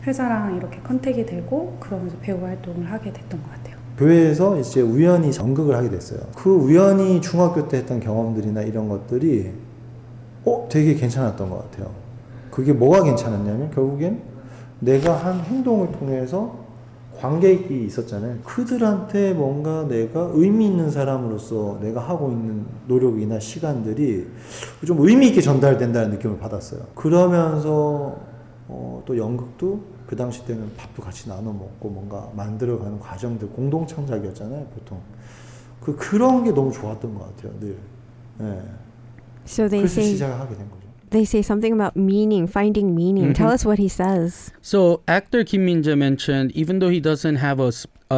회사랑 0.06 0.56
이렇게 0.56 0.80
컨택이 0.82 1.26
되고 1.26 1.76
그러면서 1.80 2.16
배우 2.22 2.40
활동을 2.44 2.92
하게 2.92 3.12
됐던 3.12 3.42
것 3.42 3.50
같아요. 3.50 3.76
교회에서 3.98 4.60
이제 4.60 4.82
우연히 4.82 5.32
연극을 5.36 5.76
하게 5.76 5.90
됐어요. 5.90 6.20
그 6.36 6.52
우연히 6.52 7.22
중학교 7.22 7.68
때 7.68 7.78
했던 7.78 8.00
경험들이나 8.00 8.62
이런 8.62 8.88
것들이 8.88 9.52
어 10.46 10.68
되게 10.70 10.94
괜찮았던 10.94 11.50
것 11.50 11.72
같아요. 11.72 11.92
그게 12.52 12.72
뭐가 12.72 13.04
괜찮았냐면 13.04 13.72
결국엔 13.72 14.22
내가 14.82 15.14
한 15.14 15.40
행동을 15.40 15.92
통해서 15.92 16.65
관객이 17.20 17.86
있었잖아요. 17.86 18.40
그들한테 18.44 19.34
뭔가 19.34 19.88
내가 19.88 20.30
의미 20.34 20.66
있는 20.68 20.92
사람으로서 20.92 21.80
내가 21.82 22.02
하고 22.02 22.32
있는 22.32 22.66
노력이나 22.88 23.40
시간들이 23.40 24.28
좀 24.86 25.00
의미 25.00 25.28
있게 25.30 25.42
전달된다는 25.42 26.12
느낌을 26.12 26.38
받았어요. 26.40 26.82
그러면서 26.96 28.18
어, 28.68 29.04
또 29.06 29.18
연극도 29.18 29.82
그 30.08 30.16
당시 30.16 30.46
때는 30.46 30.72
밥도 30.76 31.02
같이 31.02 31.28
나눠 31.30 31.52
먹고 31.54 31.90
뭔가 31.90 32.30
만들어가는 32.36 33.00
과정들 33.00 33.50
공동 33.50 33.88
창작이었잖아요, 33.88 34.66
보통. 34.76 35.00
그 35.82 35.96
그런 35.96 36.44
게 36.44 36.52
너무 36.52 36.72
좋았던 36.72 37.14
것 37.14 37.36
같아요, 37.36 37.60
늘. 37.60 37.78
예. 38.42 38.62
So 39.46 39.68
그래서 39.70 39.86
say 39.86 40.14
시작을 40.14 40.40
하게 40.40 40.56
된 40.56 40.70
거죠. 40.70 40.85
They 41.12 41.26
say 41.26 41.42
something 41.42 41.74
about 41.74 41.96
meaning, 41.96 42.48
finding 42.48 42.96
meaning. 42.96 43.34
Tell 43.34 43.52
us 43.52 43.66
what 43.66 43.80
he 43.80 43.88
says. 43.88 44.52
So, 44.62 45.02
actor 45.08 45.44
Kim 45.44 45.66
Min-jae 45.66 45.98
mentioned 45.98 46.52
even 46.52 46.80
though 46.80 46.90
he 46.90 47.00
doesn't 47.00 47.38
have 47.38 47.60
a 47.60 47.72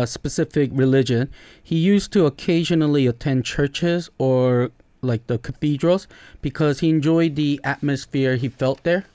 specific 0.08 0.70
religion, 0.74 1.30
he 1.62 1.78
used 1.78 2.12
to 2.14 2.26
occasionally 2.26 3.08
attend 3.08 3.46
churches 3.46 4.10
or 4.18 4.72
like 5.02 5.28
the 5.28 5.38
cathedrals 5.38 6.08
because 6.42 6.80
he 6.80 6.90
enjoyed 6.90 7.36
the 7.36 7.60
atmosphere 7.64 8.36
he 8.36 8.50
felt 8.50 8.84
there. 8.84 9.06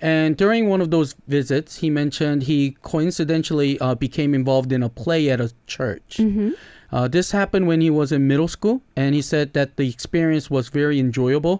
And 0.00 0.36
during 0.36 0.68
one 0.68 0.80
of 0.80 0.90
those 0.90 1.14
visits, 1.28 1.78
he 1.78 1.88
mentioned 1.88 2.42
he 2.44 2.76
coincidentally 2.82 3.78
uh, 3.80 3.94
became 3.94 4.34
involved 4.34 4.72
in 4.72 4.82
a 4.82 4.88
play 4.88 5.30
at 5.30 5.40
a 5.40 5.52
church. 5.66 6.20
Uh, 6.94 7.08
this 7.08 7.32
happened 7.32 7.66
when 7.66 7.80
he 7.80 7.90
was 7.90 8.12
in 8.12 8.28
middle 8.28 8.46
school, 8.46 8.80
and 8.94 9.16
he 9.16 9.20
said 9.20 9.52
that 9.52 9.76
the 9.76 9.88
experience 9.88 10.48
was 10.48 10.68
very 10.68 11.00
enjoyable. 11.00 11.56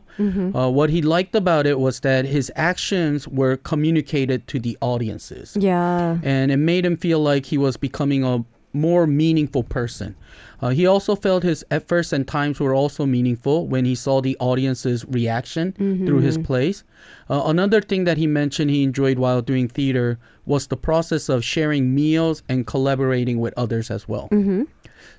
Uh, 0.55 0.71
what 0.71 0.91
he 0.91 1.03
liked 1.03 1.35
about 1.35 1.67
it 1.67 1.81
was 1.81 2.01
that 2.01 2.25
his 2.25 2.53
actions 2.55 3.27
were 3.27 3.57
communicated 3.57 4.47
to 4.47 4.61
the 4.61 4.79
audiences, 4.81 5.57
Yeah. 5.59 6.19
and 6.23 6.53
it 6.53 6.59
made 6.59 6.87
him 6.87 6.97
feel 6.97 7.19
like 7.19 7.47
he 7.47 7.59
was 7.59 7.77
becoming 7.77 8.23
a 8.23 8.45
more 8.73 9.07
meaningful 9.09 9.65
person. 9.65 10.15
Uh, 10.63 10.69
he 10.71 10.87
also 10.87 11.17
felt 11.17 11.43
his 11.43 11.65
efforts 11.71 12.13
and 12.13 12.27
times 12.29 12.61
were 12.61 12.75
also 12.75 13.05
meaningful 13.07 13.67
when 13.67 13.85
he 13.85 13.95
saw 13.97 14.21
the 14.21 14.37
audience's 14.41 15.05
reaction 15.07 15.73
through 16.07 16.21
his 16.21 16.39
plays. 16.39 16.85
Uh, 17.29 17.43
another 17.47 17.81
thing 17.81 18.05
that 18.05 18.19
he 18.19 18.27
mentioned 18.29 18.71
he 18.71 18.83
enjoyed 18.85 19.19
while 19.19 19.43
doing 19.43 19.67
theater 19.69 20.19
was 20.47 20.69
the 20.69 20.77
process 20.77 21.29
of 21.29 21.43
sharing 21.45 21.93
meals 21.95 22.43
and 22.49 22.67
collaborating 22.67 23.39
with 23.41 23.53
others 23.57 23.91
as 23.91 24.09
well. 24.09 24.29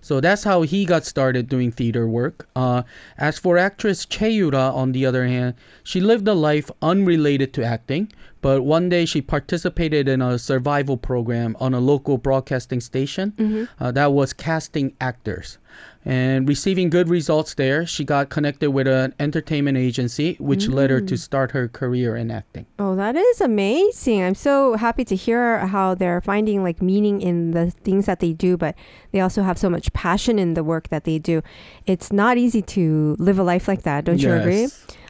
So 0.02 0.20
that's 0.22 0.44
how 0.44 0.62
he 0.64 0.86
got 0.86 1.06
started 1.06 1.50
doing 1.50 1.72
theater 1.72 2.08
work. 2.08 2.48
Uh, 2.56 2.84
as 3.18 3.38
for 3.40 3.58
actress 3.58 4.06
Choi 4.06 4.28
Yura, 4.28 4.72
on 4.72 4.92
the 4.92 5.06
other 5.06 5.26
hand, 5.26 5.56
she 5.84 6.00
lived 6.00 6.28
a 6.28 6.34
life 6.34 6.70
unrelated 6.82 7.54
to 7.54 7.64
acting, 7.64 8.12
but 8.42 8.62
one 8.62 8.90
day 8.90 9.06
she 9.06 9.22
participated 9.22 10.08
in 10.08 10.22
a 10.22 10.38
survival 10.38 10.98
program 10.98 11.56
on 11.60 11.74
a 11.74 11.80
local 11.80 12.18
broadcasting 12.18 12.80
station 12.82 13.34
uh, 13.80 13.92
that 13.92 14.14
was 14.14 14.34
casting 14.34 14.94
actors. 15.02 15.58
And 16.06 16.48
receiving 16.48 16.92
good 16.92 17.10
results 17.10 17.56
there, 17.56 17.86
she 17.88 18.04
got 18.04 18.30
connected 18.30 18.70
with 18.70 18.88
an 18.88 19.16
entertainment 19.20 19.78
agency, 19.78 20.36
which 20.40 20.68
led 20.68 20.92
her 20.92 21.02
to 21.02 21.14
mm. 21.16 21.18
start 21.18 21.52
her 21.52 21.68
career 21.68 22.16
in 22.16 22.30
acting. 22.30 22.68
Oh, 22.78 22.96
that 22.96 23.16
is 23.16 23.42
amazing. 23.42 24.22
I'm 24.22 24.36
so 24.36 24.76
happy 24.76 25.04
to 25.06 25.16
hear 25.16 25.66
how 25.66 25.96
they're 25.96 26.22
finding 26.22 26.62
like 26.62 26.80
meaning 26.80 27.22
in 27.22 27.52
the 27.52 27.72
things 27.72 28.06
that 28.06 28.20
they 28.20 28.34
do, 28.34 28.56
but 28.56 28.76
they 29.14 29.20
also 29.20 29.42
have 29.42 29.58
so 29.58 29.68
much 29.68 29.92
passion 29.94 30.38
in 30.38 30.54
the 30.54 30.64
work 30.64 30.90
that 30.90 31.06
they 31.06 31.18
do. 31.18 31.42
It's 31.88 32.14
not 32.14 32.38
easy 32.38 32.62
to 32.62 33.16
live 33.18 33.40
a 33.40 33.44
life 33.44 33.68
like 33.68 33.82
that, 33.82 34.06
don't 34.06 34.22
you 34.22 34.32
agree? 34.32 34.68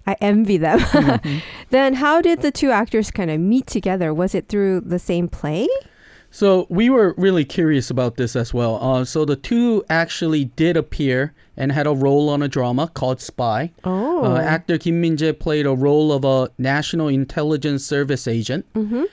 I 0.07 0.15
envy 0.21 0.57
them. 0.57 0.79
Mm-hmm. 0.79 1.39
then 1.71 1.95
how 1.95 2.21
did 2.21 2.41
the 2.41 2.51
two 2.51 2.71
actors 2.71 3.11
kind 3.11 3.29
of 3.29 3.39
meet 3.39 3.67
together? 3.67 4.13
Was 4.13 4.33
it 4.33 4.47
through 4.47 4.81
the 4.81 4.99
same 4.99 5.27
play? 5.27 5.67
So 6.35 6.67
we 6.69 6.89
were 6.89 7.15
really 7.17 7.45
curious 7.45 7.89
about 7.89 8.17
this 8.17 8.35
as 8.35 8.53
well. 8.53 8.77
Uh, 8.83 9.05
so 9.05 9.23
the 9.23 9.37
two 9.37 9.85
actually 9.89 10.43
did 10.43 10.75
appear 10.75 11.33
and 11.57 11.71
had 11.71 11.87
a 11.87 11.93
role 11.93 12.29
on 12.29 12.41
a 12.41 12.47
drama 12.47 12.89
called 12.93 13.21
Spy. 13.21 13.71
Oh. 13.83 14.23
Uh, 14.25 14.37
actor 14.39 14.77
Kim 14.77 14.99
Min-jae 15.01 15.37
played 15.39 15.65
a 15.65 15.73
role 15.73 16.11
of 16.11 16.25
a 16.25 16.49
National 16.57 17.07
Intelligence 17.07 17.85
Service 17.85 18.27
agent, 18.27 18.65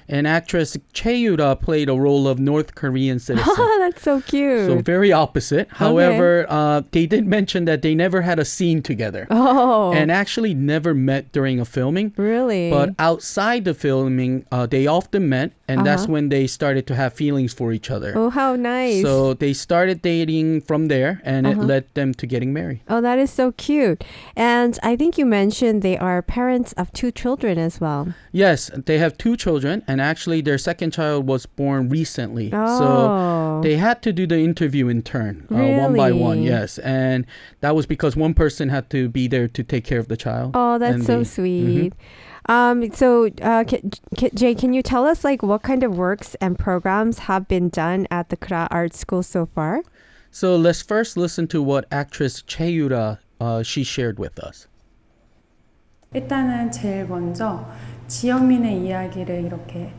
and 0.08 0.26
actress 0.26 0.76
Choi 0.92 1.12
Yura 1.14 1.56
played 1.56 1.88
a 1.88 1.94
role 1.94 2.26
of 2.28 2.38
North 2.38 2.74
Korean 2.74 3.18
citizen. 3.26 3.52
Oh, 3.56 3.76
That's 3.80 4.02
so 4.02 4.20
cute. 4.20 4.66
so 4.66 4.78
very 4.80 5.12
opposite. 5.12 5.68
However, 5.70 6.46
uh, 6.48 6.82
they 6.90 7.06
did 7.06 7.26
mention 7.26 7.64
that 7.66 7.82
they 7.82 7.94
never 7.94 8.22
had 8.22 8.38
a 8.38 8.44
scene 8.44 8.82
together, 8.82 9.26
oh. 9.30 9.92
and 9.92 10.10
actually 10.10 10.54
never 10.54 10.94
met 10.94 11.32
during 11.32 11.60
a 11.60 11.64
filming. 11.64 12.12
really? 12.16 12.70
But 12.70 12.90
outside 12.98 13.64
the 13.64 13.74
filming, 13.74 14.44
uh, 14.52 14.66
they 14.66 14.86
often 14.86 15.28
met, 15.28 15.52
and 15.68 15.86
that's 15.86 16.02
Uh-huh. 16.04 16.12
when 16.12 16.28
they 16.30 16.46
started 16.46 16.86
to 16.88 16.94
have 16.94 17.12
feelings 17.12 17.52
for 17.52 17.72
each 17.72 17.90
other. 17.90 18.12
oh, 18.16 18.30
how 18.30 18.56
nice. 18.56 19.02
So 19.02 19.34
they 19.34 19.52
started 19.52 20.02
dating 20.02 20.62
from 20.62 20.88
there, 20.88 21.20
and 21.24 21.46
it 21.46 21.56
Uh-huh. 21.58 21.62
led 21.66 21.84
them 21.94 22.14
to 22.14 22.26
getting 22.32 22.52
married. 22.52 22.80
Oh, 22.88 23.00
that 23.00 23.18
is 23.18 23.30
so 23.30 23.52
cute. 23.52 24.02
And 24.34 24.78
I 24.82 24.96
think 24.96 25.16
you 25.18 25.26
mentioned 25.26 25.82
they 25.82 25.96
are 25.98 26.20
parents 26.22 26.72
of 26.80 26.92
two 26.92 27.12
children 27.12 27.58
as 27.58 27.80
well. 27.80 28.14
Yes, 28.32 28.70
they 28.86 28.98
have 28.98 29.16
two 29.18 29.36
children, 29.36 29.84
and 29.86 30.00
actually, 30.00 30.40
their 30.40 30.58
second 30.58 30.90
child 30.92 31.26
was 31.28 31.46
born 31.46 31.88
recently. 31.88 32.50
Oh. 32.52 32.78
So 32.80 32.88
they 33.62 33.76
had 33.76 34.02
to 34.02 34.12
do 34.12 34.26
the 34.26 34.40
interview 34.40 34.88
in 34.88 35.02
turn, 35.02 35.46
uh, 35.50 35.84
one 35.84 35.94
by 35.94 36.10
one. 36.12 36.42
Yes, 36.42 36.78
and 36.78 37.26
that 37.60 37.76
was 37.76 37.86
because 37.86 38.16
one 38.16 38.34
person 38.34 38.68
had 38.70 38.90
to 38.90 39.08
be 39.08 39.28
there 39.28 39.46
to 39.48 39.62
take 39.62 39.84
care 39.84 40.00
of 40.00 40.08
the 40.08 40.16
child. 40.16 40.52
Oh, 40.54 40.78
that's 40.78 41.06
so 41.06 41.20
the- 41.20 41.24
sweet. 41.24 41.92
Um, 42.46 42.90
so, 42.92 43.30
uh, 43.40 43.62
Jay, 44.34 44.54
can 44.54 44.72
you 44.72 44.82
tell 44.82 45.06
us 45.06 45.22
like 45.22 45.42
what 45.44 45.62
kind 45.62 45.84
of 45.84 45.96
works 45.96 46.34
and 46.40 46.58
programs 46.58 47.20
have 47.30 47.46
been 47.46 47.68
done 47.68 48.08
at 48.10 48.30
the 48.30 48.36
CRA 48.36 48.66
Art 48.70 48.94
School 48.94 49.22
so 49.22 49.46
far? 49.46 49.82
So 50.34 50.56
let's 50.56 50.80
first 50.80 51.18
listen 51.18 51.46
to 51.48 51.62
what 51.62 51.84
actress 51.92 52.40
Choi 52.40 52.68
Yura 52.68 53.20
uh, 53.38 53.62
she 53.62 53.84
shared 53.84 54.18
with 54.18 54.40
us. 54.40 54.66
일단은 56.14 56.70
제일 56.70 57.06
먼저 57.06 57.70
지영민의 58.08 58.84
이야기를 58.86 59.44
이렇게 59.44 59.92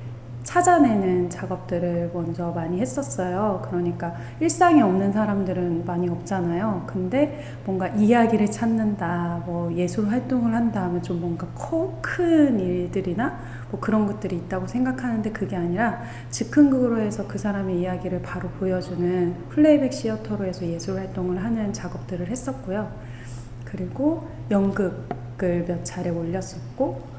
찾아내는 0.43 1.29
작업들을 1.29 2.11
먼저 2.13 2.51
많이 2.51 2.79
했었어요. 2.79 3.61
그러니까 3.65 4.13
일상에 4.39 4.81
없는 4.81 5.13
사람들은 5.13 5.85
많이 5.85 6.09
없잖아요. 6.09 6.83
근데 6.87 7.43
뭔가 7.65 7.87
이야기를 7.87 8.51
찾는다, 8.51 9.43
뭐 9.45 9.73
예술 9.73 10.09
활동을 10.09 10.53
한다 10.53 10.83
하면 10.83 11.01
좀 11.01 11.21
뭔가 11.21 11.47
커, 11.55 11.97
큰 12.01 12.59
일들이나 12.59 13.39
뭐 13.71 13.79
그런 13.79 14.05
것들이 14.05 14.35
있다고 14.35 14.67
생각하는데 14.67 15.31
그게 15.31 15.55
아니라 15.55 16.01
즉흥극으로 16.29 16.99
해서 16.99 17.25
그 17.27 17.37
사람의 17.37 17.79
이야기를 17.79 18.21
바로 18.21 18.49
보여주는 18.49 19.35
플레이백 19.49 19.93
시어터로 19.93 20.45
해서 20.45 20.65
예술 20.65 20.97
활동을 20.97 21.43
하는 21.43 21.71
작업들을 21.73 22.27
했었고요. 22.27 22.91
그리고 23.65 24.27
연극을 24.51 25.65
몇 25.67 25.83
차례 25.83 26.09
올렸었고 26.09 27.13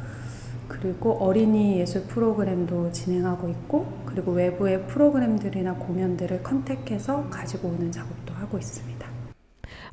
그리고 0.85 1.12
어린이 1.12 1.81
예술 1.81 2.03
프로그램도 2.03 2.93
진행하고 2.93 3.49
있고 3.49 3.87
그리고 4.05 4.33
외부의 4.33 4.87
프로그램들이나 4.87 5.76
공연들을 5.76 6.43
컨택해서 6.43 7.26
가지고 7.31 7.69
오는 7.69 7.91
작업도 7.91 8.35
하고 8.35 8.59
있습니다. 8.59 9.09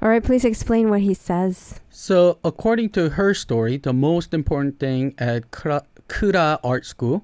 All 0.02 0.10
right, 0.10 0.22
please 0.22 0.44
explain 0.44 0.90
what 0.90 1.02
he 1.02 1.14
says. 1.14 1.80
So, 1.90 2.40
according 2.44 2.90
to 2.96 3.12
her 3.12 3.34
story, 3.34 3.78
the 3.78 3.94
most 3.94 4.34
important 4.34 4.80
thing 4.80 5.14
at 5.18 5.50
Kura, 5.52 5.84
Kura 6.10 6.60
Art 6.62 6.86
School 6.86 7.22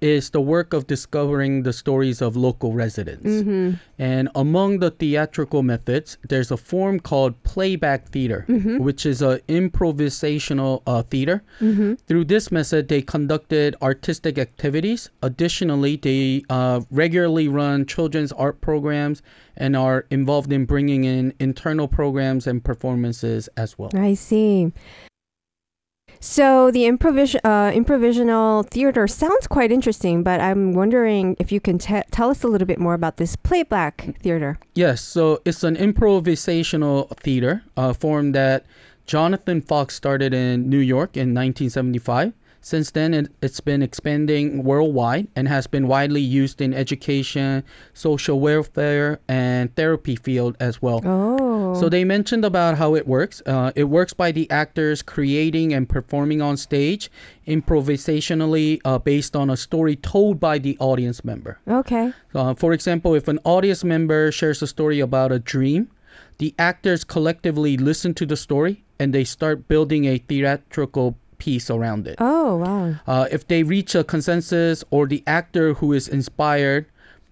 is 0.00 0.30
the 0.30 0.40
work 0.40 0.72
of 0.72 0.86
discovering 0.86 1.62
the 1.62 1.72
stories 1.72 2.22
of 2.22 2.36
local 2.36 2.72
residents. 2.72 3.26
Mm-hmm. 3.26 3.74
And 3.98 4.28
among 4.34 4.78
the 4.78 4.90
theatrical 4.90 5.62
methods, 5.62 6.16
there's 6.28 6.50
a 6.50 6.56
form 6.56 7.00
called 7.00 7.42
playback 7.42 8.08
theater, 8.08 8.44
which 8.78 9.04
is 9.04 9.20
an 9.20 9.40
improvisational 9.48 10.82
uh, 10.86 11.02
theater. 11.02 11.42
Through 12.06 12.24
this 12.24 12.50
method, 12.50 12.88
they 12.88 13.02
conducted 13.02 13.76
artistic 13.82 14.38
activities. 14.38 15.10
Additionally, 15.22 15.96
they 15.96 16.42
uh, 16.48 16.80
regularly 16.90 17.48
run 17.48 17.84
children's 17.84 18.32
art 18.32 18.60
programs 18.60 19.22
and 19.56 19.76
are 19.76 20.06
involved 20.10 20.52
in 20.52 20.64
bringing 20.64 21.04
in 21.04 21.34
internal 21.38 21.88
programs 21.88 22.46
and 22.46 22.64
performances 22.64 23.48
as 23.56 23.78
well. 23.78 23.90
I 23.94 24.14
see. 24.14 24.72
So 26.22 26.70
the 26.70 26.84
improvis- 26.84 27.40
uh, 27.44 27.72
improvisational 27.72 28.68
theater 28.68 29.08
sounds 29.08 29.46
quite 29.46 29.72
interesting, 29.72 30.22
but 30.22 30.38
I'm 30.38 30.72
wondering 30.72 31.34
if 31.38 31.50
you 31.50 31.60
can 31.60 31.78
te- 31.78 32.02
tell 32.10 32.28
us 32.28 32.42
a 32.42 32.48
little 32.48 32.66
bit 32.66 32.78
more 32.78 32.92
about 32.92 33.16
this 33.16 33.36
playback 33.36 34.16
theater. 34.20 34.58
Yes, 34.74 35.00
so 35.00 35.40
it's 35.46 35.64
an 35.64 35.76
improvisational 35.76 37.16
theater 37.16 37.62
uh, 37.76 37.94
form 37.94 38.32
that 38.32 38.66
Jonathan 39.06 39.62
Fox 39.62 39.94
started 39.94 40.34
in 40.34 40.68
New 40.68 40.78
York 40.78 41.16
in 41.16 41.34
1975. 41.34 42.34
Since 42.60 42.90
then, 42.90 43.14
it, 43.14 43.32
it's 43.40 43.60
been 43.60 43.82
expanding 43.82 44.64
worldwide 44.64 45.28
and 45.34 45.48
has 45.48 45.66
been 45.66 45.88
widely 45.88 46.20
used 46.20 46.60
in 46.60 46.74
education, 46.74 47.64
social 47.94 48.38
welfare, 48.38 49.20
and 49.28 49.74
therapy 49.76 50.16
field 50.16 50.56
as 50.60 50.82
well. 50.82 51.00
Oh. 51.04 51.74
So 51.74 51.88
they 51.88 52.04
mentioned 52.04 52.44
about 52.44 52.76
how 52.76 52.94
it 52.94 53.06
works. 53.06 53.42
Uh, 53.46 53.72
it 53.74 53.84
works 53.84 54.12
by 54.12 54.32
the 54.32 54.50
actors 54.50 55.02
creating 55.02 55.72
and 55.72 55.88
performing 55.88 56.42
on 56.42 56.56
stage 56.56 57.10
improvisationally 57.46 58.80
uh, 58.84 58.98
based 58.98 59.34
on 59.34 59.50
a 59.50 59.56
story 59.56 59.96
told 59.96 60.38
by 60.38 60.58
the 60.58 60.76
audience 60.78 61.24
member. 61.24 61.58
okay. 61.68 62.12
Uh, 62.34 62.54
for 62.54 62.72
example, 62.72 63.14
if 63.14 63.26
an 63.28 63.38
audience 63.44 63.82
member 63.82 64.30
shares 64.30 64.62
a 64.62 64.66
story 64.66 65.00
about 65.00 65.32
a 65.32 65.38
dream, 65.38 65.90
the 66.38 66.54
actors 66.58 67.04
collectively 67.04 67.76
listen 67.76 68.14
to 68.14 68.26
the 68.26 68.36
story 68.36 68.84
and 68.98 69.14
they 69.14 69.24
start 69.24 69.66
building 69.66 70.04
a 70.04 70.18
theatrical 70.18 71.16
piece 71.40 71.70
around 71.70 72.06
it. 72.06 72.16
Oh, 72.20 72.56
wow. 72.56 72.94
Uh, 73.06 73.26
if 73.32 73.48
they 73.48 73.64
reach 73.64 73.96
a 73.96 74.04
consensus 74.04 74.84
or 74.92 75.08
the 75.08 75.24
actor 75.26 75.74
who 75.74 75.92
is 75.92 76.06
inspired 76.06 76.86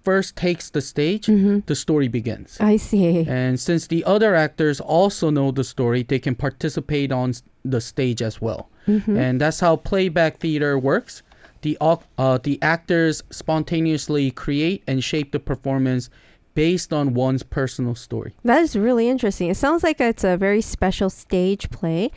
first 0.04 0.36
takes 0.36 0.70
the 0.70 0.80
stage, 0.80 1.26
the 1.66 1.74
story 1.74 2.08
begins. 2.08 2.56
I 2.60 2.78
see. 2.78 3.26
And 3.28 3.60
since 3.60 3.86
the 3.86 4.02
other 4.04 4.34
actors 4.34 4.80
also 4.80 5.28
know 5.30 5.50
the 5.52 5.64
story, 5.64 6.02
they 6.02 6.18
can 6.18 6.34
participate 6.34 7.12
on 7.12 7.34
the 7.64 7.80
stage 7.80 8.22
as 8.22 8.40
well. 8.40 8.70
And 8.86 9.38
that's 9.38 9.60
how 9.60 9.76
playback 9.76 10.40
theater 10.40 10.78
works. 10.78 11.22
The 11.60 11.76
uh, 11.80 12.38
the 12.42 12.58
actors 12.62 13.22
spontaneously 13.30 14.30
create 14.30 14.82
and 14.86 15.04
shape 15.04 15.32
the 15.32 15.40
performance 15.40 16.08
based 16.58 16.92
on 16.92 17.14
one's 17.14 17.44
personal 17.44 17.94
story. 17.94 18.34
That 18.42 18.60
is 18.62 18.74
really 18.74 19.08
interesting. 19.08 19.48
It 19.48 19.56
sounds 19.56 19.84
like 19.84 20.00
it's 20.00 20.24
a 20.24 20.36
very 20.36 20.60
special 20.60 21.08
stage 21.08 21.70
play 21.70 22.10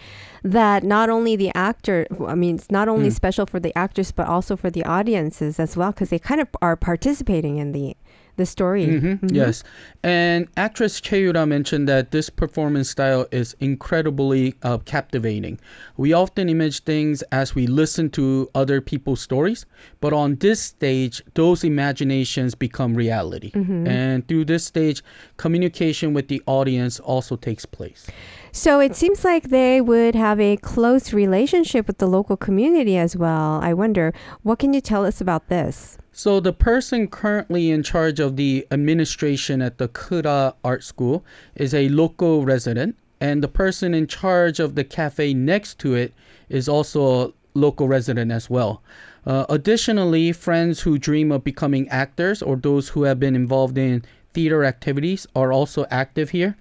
that 0.43 0.82
not 0.82 1.12
only 1.12 1.36
the 1.36 1.51
actor, 1.54 2.08
I 2.25 2.34
mean, 2.34 2.56
it's 2.56 2.71
not 2.71 2.89
only 2.89 3.10
hmm. 3.10 3.13
special 3.13 3.45
for 3.45 3.60
the 3.60 3.71
actors, 3.77 4.12
but 4.12 4.25
also 4.25 4.56
for 4.56 4.71
the 4.71 4.84
audiences 4.84 5.60
as 5.60 5.77
well, 5.77 5.91
because 5.91 6.10
they 6.10 6.17
kind 6.17 6.41
of 6.41 6.47
are 6.60 6.75
participating 6.75 7.58
in 7.58 7.71
the 7.71 7.95
the 8.38 8.45
story. 8.45 8.86
Mhm, 8.86 9.19
Yes. 9.36 9.63
And 10.04 10.47
actress 10.58 11.00
Choi 11.00 11.19
Yura 11.19 11.45
mentioned 11.45 11.88
that 11.88 12.12
this 12.12 12.30
performance 12.30 12.89
style 12.89 13.28
is 13.32 13.56
incredibly 13.60 14.56
uh, 14.63 14.78
captivating. 14.80 15.60
We 15.97 16.13
often 16.13 16.50
image 16.50 16.80
things 16.84 17.21
as 17.32 17.54
we 17.54 17.67
listen 17.67 18.10
to 18.12 18.50
other 18.56 18.82
people's 18.82 19.21
stories, 19.21 19.65
but 20.00 20.13
on 20.13 20.38
this 20.38 20.60
stage, 20.62 21.21
those 21.36 21.63
imaginations 21.63 22.56
become 22.56 22.95
reality. 22.95 23.52
And 23.86 24.28
through 24.28 24.45
this 24.45 24.63
stage, 24.65 25.04
communication 25.38 26.13
with 26.13 26.28
the 26.28 26.41
audience 26.45 27.00
also 27.00 27.36
takes 27.36 27.65
place. 27.65 28.08
So 28.52 28.80
it 28.80 28.95
seems 28.95 29.24
like 29.24 29.50
they 29.50 29.82
would 29.82 30.15
have 30.15 30.39
a 30.39 30.58
close 30.58 31.13
relationship 31.13 31.88
with 31.88 31.97
the 31.97 32.08
local 32.08 32.38
community 32.38 32.97
as 32.97 33.15
well. 33.15 33.60
I 33.62 33.74
wonder, 33.74 34.13
what 34.43 34.60
can 34.60 34.74
you 34.74 34.82
tell 34.82 35.06
us 35.06 35.21
about 35.21 35.47
this? 35.47 35.97
So 36.13 36.41
the 36.41 36.52
person 36.54 37.08
currently 37.08 37.71
in 37.71 37.84
charge 37.84 38.19
of 38.19 38.36
the 38.36 38.67
administration 38.69 39.62
at 39.62 39.78
the 39.78 39.88
Kura 39.88 40.56
Art 40.63 40.84
School 40.84 41.24
is 41.56 41.74
a 41.74 41.88
local 41.88 42.43
resident, 42.43 42.97
and 43.21 43.41
the 43.41 43.47
person 43.47 43.93
in 43.93 44.08
charge 44.08 44.60
of 44.60 44.76
the 44.76 44.84
cafe 44.84 45.34
next 45.34 45.80
to 45.80 45.95
it 45.95 46.13
is 46.50 46.67
also 46.67 47.30
a 47.30 47.34
local 47.54 47.88
resident 47.88 48.32
as 48.32 48.50
well. 48.50 48.82
Uh, 49.26 49.45
additionally, 49.47 50.34
friends 50.34 50.82
who 50.82 50.97
dream 50.97 51.32
of 51.32 51.45
becoming 51.45 51.88
actors 51.88 52.41
or 52.41 52.58
those 52.58 52.89
who 52.89 53.04
have 53.04 53.19
been 53.19 53.36
involved 53.36 53.78
in 53.78 54.04
theater 54.34 54.65
activities 54.65 55.28
are 55.34 55.54
also 55.54 55.86
active 55.89 56.32
here. 56.32 56.58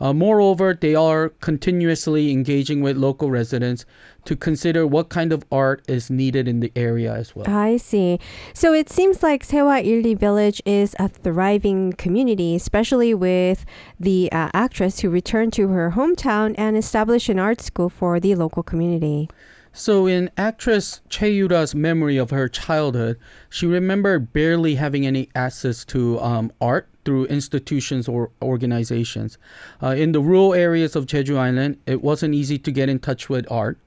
Uh, 0.00 0.12
moreover, 0.12 0.74
they 0.74 0.94
are 0.94 1.30
continuously 1.40 2.30
engaging 2.30 2.82
with 2.82 2.96
local 2.96 3.30
residents 3.30 3.84
to 4.24 4.36
consider 4.36 4.86
what 4.86 5.08
kind 5.08 5.32
of 5.32 5.44
art 5.52 5.82
is 5.88 6.10
needed 6.10 6.48
in 6.48 6.60
the 6.60 6.72
area 6.74 7.12
as 7.12 7.36
well. 7.36 7.48
I 7.48 7.76
see. 7.76 8.18
So 8.54 8.72
it 8.72 8.88
seems 8.88 9.22
like 9.22 9.46
Sehwa 9.46 9.84
1-ri 9.84 10.14
Village 10.14 10.62
is 10.64 10.96
a 10.98 11.08
thriving 11.08 11.92
community, 11.92 12.54
especially 12.54 13.14
with 13.14 13.64
the 14.00 14.30
uh, 14.32 14.50
actress 14.54 15.00
who 15.00 15.10
returned 15.10 15.52
to 15.54 15.68
her 15.68 15.92
hometown 15.92 16.54
and 16.56 16.76
established 16.76 17.28
an 17.28 17.38
art 17.38 17.60
school 17.60 17.88
for 17.88 18.18
the 18.18 18.34
local 18.34 18.62
community. 18.62 19.28
So, 19.76 20.06
in 20.06 20.30
actress 20.36 21.00
Choi 21.08 21.30
Yura's 21.30 21.74
memory 21.74 22.16
of 22.16 22.30
her 22.30 22.48
childhood, 22.48 23.18
she 23.50 23.66
remembered 23.66 24.32
barely 24.32 24.76
having 24.76 25.04
any 25.04 25.28
access 25.34 25.84
to 25.86 26.20
um, 26.20 26.52
art 26.60 26.88
through 27.04 27.26
institutions 27.26 28.08
or 28.08 28.30
organizations. 28.42 29.38
Uh, 29.82 29.88
in 29.88 30.12
the 30.12 30.20
rural 30.20 30.54
areas 30.54 30.96
of 30.96 31.06
Jeju 31.06 31.36
Island, 31.36 31.78
it 31.86 32.02
wasn't 32.02 32.34
easy 32.34 32.58
to 32.58 32.70
get 32.70 32.88
in 32.88 32.98
touch 32.98 33.28
with 33.28 33.50
art. 33.50 33.78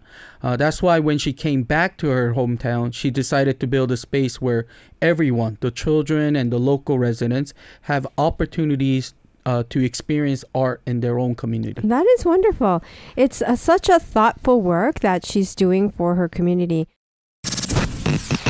Uh, 0.41 0.55
that's 0.55 0.81
why 0.81 0.99
when 0.99 1.17
she 1.17 1.33
came 1.33 1.63
back 1.63 1.97
to 1.97 2.07
her 2.07 2.33
hometown, 2.33 2.93
she 2.93 3.09
decided 3.09 3.59
to 3.59 3.67
build 3.67 3.91
a 3.91 3.97
space 3.97 4.41
where 4.41 4.65
everyone, 5.01 5.57
the 5.61 5.71
children 5.71 6.35
and 6.35 6.51
the 6.51 6.59
local 6.59 6.97
residents, 6.97 7.53
have 7.81 8.07
opportunities 8.17 9.13
uh, 9.45 9.63
to 9.69 9.83
experience 9.83 10.43
art 10.53 10.81
in 10.85 10.99
their 10.99 11.17
own 11.17 11.33
community. 11.33 11.81
That 11.81 12.05
is 12.17 12.25
wonderful. 12.25 12.83
It's 13.15 13.41
uh, 13.41 13.55
such 13.55 13.87
a 13.87 13.97
thoughtful 13.97 14.61
work 14.61 14.99
that 14.99 15.25
she's 15.25 15.55
doing 15.55 15.89
for 15.89 16.15
her 16.15 16.27
community 16.27 16.87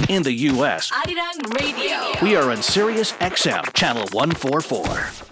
in 0.10 0.23
the 0.23 0.33
U.S. 0.33 0.91
Radio. 1.60 2.12
We 2.21 2.36
are 2.36 2.51
on 2.51 2.62
Sirius 2.62 3.13
XM, 3.13 3.73
channel 3.73 4.07
144. 4.12 5.27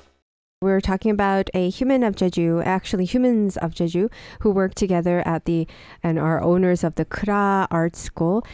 We're 0.62 0.82
talking 0.82 1.12
about 1.12 1.49
a 1.54 1.69
human 1.69 2.04
of 2.04 2.15
Jeju, 2.15 2.65
actually 2.65 3.06
humans 3.06 3.58
of 3.58 3.73
Jeju, 3.73 4.12
who 4.39 4.51
work 4.51 4.73
together 4.73 5.21
at 5.25 5.45
the 5.45 5.67
and 6.01 6.17
are 6.17 6.41
owners 6.41 6.84
of 6.84 6.95
the 6.95 7.06
CRA 7.06 7.67
Art 7.69 7.95
School. 7.95 8.45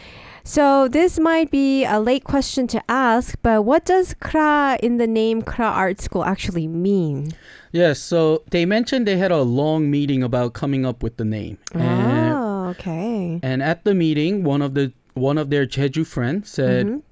So 0.44 0.88
this 0.88 1.18
might 1.18 1.50
be 1.50 1.84
a 1.84 2.00
late 2.00 2.24
question 2.24 2.66
to 2.68 2.82
ask, 2.90 3.36
but 3.42 3.64
what 3.64 3.84
does 3.84 4.14
Kra 4.14 4.78
in 4.80 4.98
the 4.98 5.06
name 5.06 5.42
CRA 5.42 5.66
Art 5.66 6.00
School 6.00 6.24
actually 6.24 6.66
mean? 6.66 7.32
Yes, 7.70 7.98
so 8.00 8.42
they 8.50 8.66
mentioned 8.66 9.06
they 9.06 9.16
had 9.16 9.30
a 9.32 9.42
long 9.42 9.90
meeting 9.90 10.22
about 10.22 10.52
coming 10.52 10.84
up 10.84 11.02
with 11.02 11.16
the 11.16 11.24
name. 11.24 11.58
oh, 11.74 11.78
and, 11.78 12.76
okay. 12.76 13.40
And 13.42 13.62
at 13.62 13.84
the 13.84 13.94
meeting, 13.94 14.44
one 14.44 14.60
of 14.60 14.74
the 14.74 14.92
one 15.14 15.38
of 15.38 15.50
their 15.50 15.66
Jeju 15.66 16.06
friends 16.06 16.50
said 16.50 16.86
Mhm 16.86 17.02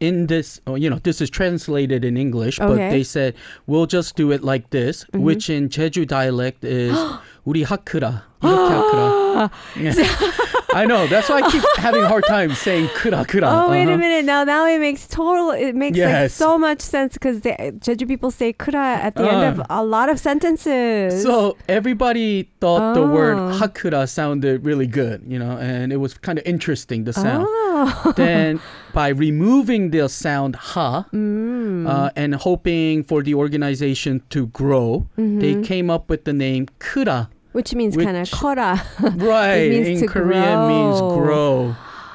in 0.00 0.26
this, 0.26 0.60
oh, 0.66 0.74
you 0.74 0.90
know, 0.90 0.98
this 1.04 1.20
is 1.20 1.30
translated 1.30 2.04
in 2.04 2.16
English, 2.16 2.58
but 2.58 2.70
Okay. 2.74 2.90
they 2.90 3.02
said 3.04 3.34
we'll 3.66 3.86
just 3.86 4.16
do 4.16 4.32
it 4.32 4.42
like 4.42 4.70
this, 4.70 5.04
Mhm. 5.14 5.20
which 5.22 5.48
in 5.48 5.68
Jeju 5.68 6.06
dialect 6.08 6.64
is 6.64 6.96
우리 7.46 7.62
하크라. 7.64 8.22
이렇게 8.42 8.74
하크라. 8.74 9.50
Yeah. 9.78 9.94
I 10.74 10.86
know. 10.86 11.06
That's 11.06 11.28
why 11.28 11.42
I 11.42 11.50
keep 11.50 11.62
having 11.76 12.02
a 12.02 12.08
hard 12.08 12.24
time 12.26 12.50
saying 12.54 12.88
크라 12.98 13.22
크라. 13.26 13.46
Oh 13.46 13.70
wait 13.70 13.86
a 13.86 13.94
Uh-huh. 13.94 13.98
minute! 13.98 14.24
Now, 14.24 14.42
now 14.42 14.66
it 14.66 14.80
makes 14.80 15.06
total. 15.06 15.50
It 15.52 15.74
makes 15.76 15.98
like 15.98 16.08
Yes. 16.10 16.34
so 16.34 16.56
much 16.58 16.80
sense 16.80 17.14
because 17.14 17.40
the 17.42 17.54
Jeju 17.78 18.08
people 18.08 18.30
say 18.32 18.52
"kura" 18.52 18.98
at 19.02 19.14
the 19.14 19.22
end 19.30 19.44
of 19.46 19.62
a 19.70 19.84
lot 19.84 20.08
of 20.10 20.18
sentences. 20.18 21.22
So 21.22 21.56
everybody 21.68 22.50
thought 22.60 22.94
the 22.94 23.06
word 23.06 23.38
Oh. 23.38 23.54
hakura 23.60 24.08
sounded 24.08 24.64
really 24.66 24.86
good, 24.90 25.22
you 25.28 25.38
know, 25.38 25.54
and 25.60 25.92
it 25.92 25.98
was 26.02 26.14
kind 26.18 26.38
of 26.38 26.44
interesting 26.46 27.04
the 27.04 27.12
sound. 27.14 27.46
Oh. 27.46 28.12
then 28.16 28.60
by 28.97 29.09
removing 29.09 29.83
the 29.93 30.09
sound 30.09 30.53
ha 30.73 31.05
Mm. 31.13 31.85
uh, 31.85 32.09
and 32.21 32.31
hoping 32.47 33.03
for 33.09 33.19
the 33.27 33.33
organization 33.43 34.13
to 34.33 34.47
grow, 34.59 35.05
they 35.15 35.53
Mhm. 35.53 35.63
came 35.69 35.87
up 35.95 36.03
with 36.09 36.21
the 36.25 36.33
name 36.33 36.65
kura. 36.79 37.29
which 37.57 37.73
means 37.73 37.93
kind 37.97 38.17
of 38.17 38.29
"kora." 38.39 38.71
Right, 39.33 39.69
means 39.69 39.87
in 39.87 39.99
to 40.01 40.07
Korean 40.13 40.59
means 40.73 40.97
grow. 41.17 41.73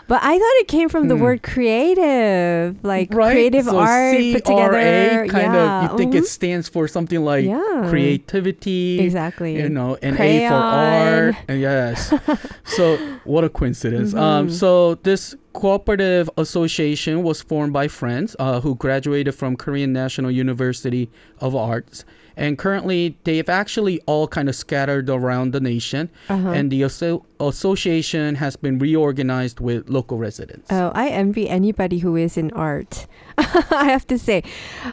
But 0.08 0.20
I 0.22 0.38
thought 0.38 0.56
it 0.60 0.68
came 0.68 0.88
from 0.88 1.08
the 1.08 1.16
Hmm. 1.16 1.22
word 1.22 1.42
creative, 1.42 2.82
like 2.84 3.12
right? 3.14 3.32
creative 3.32 3.64
so 3.66 3.78
art 3.78 4.14
put 4.16 4.46
C-R-A 4.46 5.08
together. 5.08 5.26
kind 5.28 5.54
yeah. 5.54 5.84
of 5.84 5.92
you 5.92 5.98
think 5.98 6.14
it 6.14 6.24
mhm. 6.24 6.26
stands 6.26 6.68
for 6.68 6.86
something 6.88 7.24
like 7.24 7.44
Yeah. 7.46 7.86
creativity. 7.88 9.00
exactly. 9.00 9.56
you 9.56 9.68
know, 9.68 9.96
an 10.02 10.20
A 10.20 10.48
for 10.48 10.54
art. 10.54 11.34
And 11.48 11.60
Yes. 11.60 12.12
so 12.64 12.96
what 13.24 13.44
a 13.44 13.48
coincidence. 13.48 14.14
Um, 14.14 14.48
Mhm. 14.48 14.52
so 14.52 14.96
this 14.96 15.34
cooperative 15.52 16.28
association 16.36 17.22
was 17.22 17.42
formed 17.42 17.72
by 17.72 17.88
friends 17.88 18.34
uh, 18.38 18.60
who 18.60 18.74
graduated 18.74 19.34
from 19.34 19.56
Korean 19.56 19.92
National 19.92 20.30
University 20.30 21.10
of 21.40 21.54
Arts. 21.54 22.04
And 22.36 22.58
currently, 22.58 23.16
they've 23.24 23.48
actually 23.48 24.00
all 24.06 24.28
kind 24.28 24.48
of 24.48 24.54
scattered 24.54 25.08
around 25.10 25.52
the 25.52 25.60
nation. 25.60 26.10
Uh-huh. 26.28 26.50
And 26.50 26.70
the 26.70 26.82
asso- 26.84 27.24
association 27.40 28.36
has 28.36 28.56
been 28.56 28.78
reorganized 28.78 29.60
with 29.60 29.88
local 29.88 30.18
residents. 30.18 30.70
Oh, 30.70 30.92
I 30.94 31.08
envy 31.08 31.48
anybody 31.48 31.98
who 31.98 32.16
is 32.16 32.36
in 32.36 32.50
art. 32.52 33.06
I 33.70 33.86
have 33.90 34.06
to 34.08 34.18
say. 34.18 34.42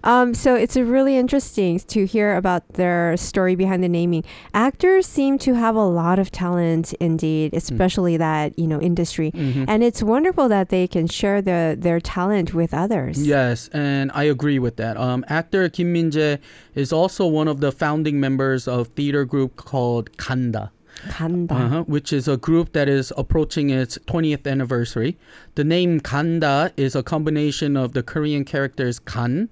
Um, 0.03 0.33
so 0.33 0.55
it's 0.55 0.75
really 0.77 1.17
interesting 1.17 1.79
to 1.79 2.05
hear 2.05 2.35
about 2.35 2.67
their 2.73 3.15
story 3.17 3.55
behind 3.55 3.83
the 3.83 3.89
naming. 3.89 4.23
Actors 4.53 5.05
seem 5.05 5.37
to 5.39 5.53
have 5.53 5.75
a 5.75 5.85
lot 5.85 6.19
of 6.19 6.31
talent, 6.31 6.93
indeed, 6.99 7.53
especially 7.53 8.17
that 8.17 8.57
you 8.57 8.67
know 8.67 8.79
industry, 8.81 9.31
Mhm. 9.31 9.65
and 9.67 9.83
it's 9.83 10.01
wonderful 10.03 10.47
that 10.49 10.69
they 10.69 10.87
can 10.87 11.07
share 11.07 11.41
their 11.41 11.75
their 11.75 11.99
talent 11.99 12.53
with 12.53 12.73
others. 12.73 13.25
Yes, 13.25 13.69
and 13.73 14.11
I 14.13 14.23
agree 14.23 14.59
with 14.59 14.75
that. 14.77 14.97
Um, 14.97 15.23
actor 15.27 15.67
Kim 15.69 15.93
Min-jae 15.93 16.39
is 16.75 16.91
also 16.93 17.25
one 17.27 17.47
of 17.47 17.59
the 17.59 17.71
founding 17.71 18.19
members 18.19 18.67
of 18.67 18.87
theater 18.89 19.25
group 19.25 19.55
called 19.55 20.17
Kanda. 20.17 20.71
Ganda. 21.17 21.53
Uh-huh, 21.53 21.83
which 21.83 22.11
is 22.11 22.27
a 22.27 22.37
group 22.37 22.73
that 22.73 22.89
is 22.89 23.13
approaching 23.17 23.69
its 23.69 23.97
20th 23.99 24.45
anniversary. 24.47 25.17
The 25.55 25.63
name 25.63 25.99
Ganda 25.99 26.71
is 26.77 26.95
a 26.95 27.03
combination 27.03 27.77
of 27.77 27.93
the 27.93 28.03
Korean 28.03 28.45
characters 28.45 28.99
kan, 28.99 29.49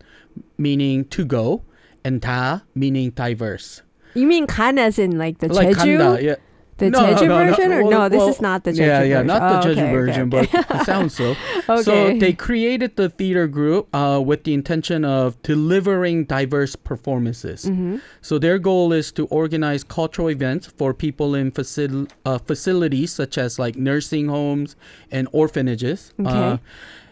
meaning 0.57 1.05
to 1.05 1.25
go, 1.25 1.63
and 2.03 2.21
da, 2.21 2.61
meaning 2.75 3.11
diverse. 3.11 3.81
You 4.13 4.27
mean 4.27 4.47
kan 4.47 4.77
as 4.79 4.97
in 4.97 5.17
like 5.17 5.39
the 5.39 5.47
like 5.47 5.69
Jeju? 5.69 5.97
Ganda, 5.97 6.23
yeah. 6.23 6.35
The 6.77 6.89
No, 6.91 6.99
Jeju 6.99 7.21
no, 7.27 7.27
no. 7.27 7.45
version? 7.45 7.71
Or 7.73 7.81
Well, 7.81 7.91
no, 7.91 8.09
this 8.09 8.17
well, 8.19 8.29
is 8.29 8.39
not 8.41 8.63
the 8.63 8.71
Jeju 8.71 8.77
version. 8.77 8.87
yeah, 8.87 9.01
yeah, 9.03 9.13
version. 9.23 9.27
not 9.27 9.39
the 9.39 9.57
Oh, 9.57 9.61
Jeju 9.61 9.71
okay, 9.71 9.81
okay, 9.81 9.91
version, 9.91 10.33
okay. 10.33 10.47
but 10.51 10.75
it 10.81 10.85
sounds 10.85 11.15
so. 11.15 11.35
okay. 11.69 11.81
So 11.81 12.13
they 12.19 12.33
created 12.33 12.95
the 12.97 13.09
theater 13.09 13.47
group 13.47 13.87
uh, 13.95 14.21
with 14.23 14.43
the 14.43 14.53
intention 14.53 15.03
of 15.03 15.41
delivering 15.41 16.25
diverse 16.25 16.75
performances. 16.75 17.65
Mhm. 17.65 18.01
So 18.21 18.37
their 18.37 18.59
goal 18.59 18.93
is 18.93 19.11
to 19.13 19.25
organize 19.27 19.83
cultural 19.83 20.29
events 20.29 20.67
for 20.67 20.93
people 20.93 21.33
in 21.33 21.51
facil- 21.51 22.09
uh, 22.25 22.37
facilities 22.37 23.11
such 23.11 23.37
as 23.37 23.57
like 23.57 23.75
nursing 23.75 24.27
homes 24.27 24.75
and 25.11 25.27
orphanages. 25.31 26.13
Okay. 26.19 26.29
Uh, 26.29 26.57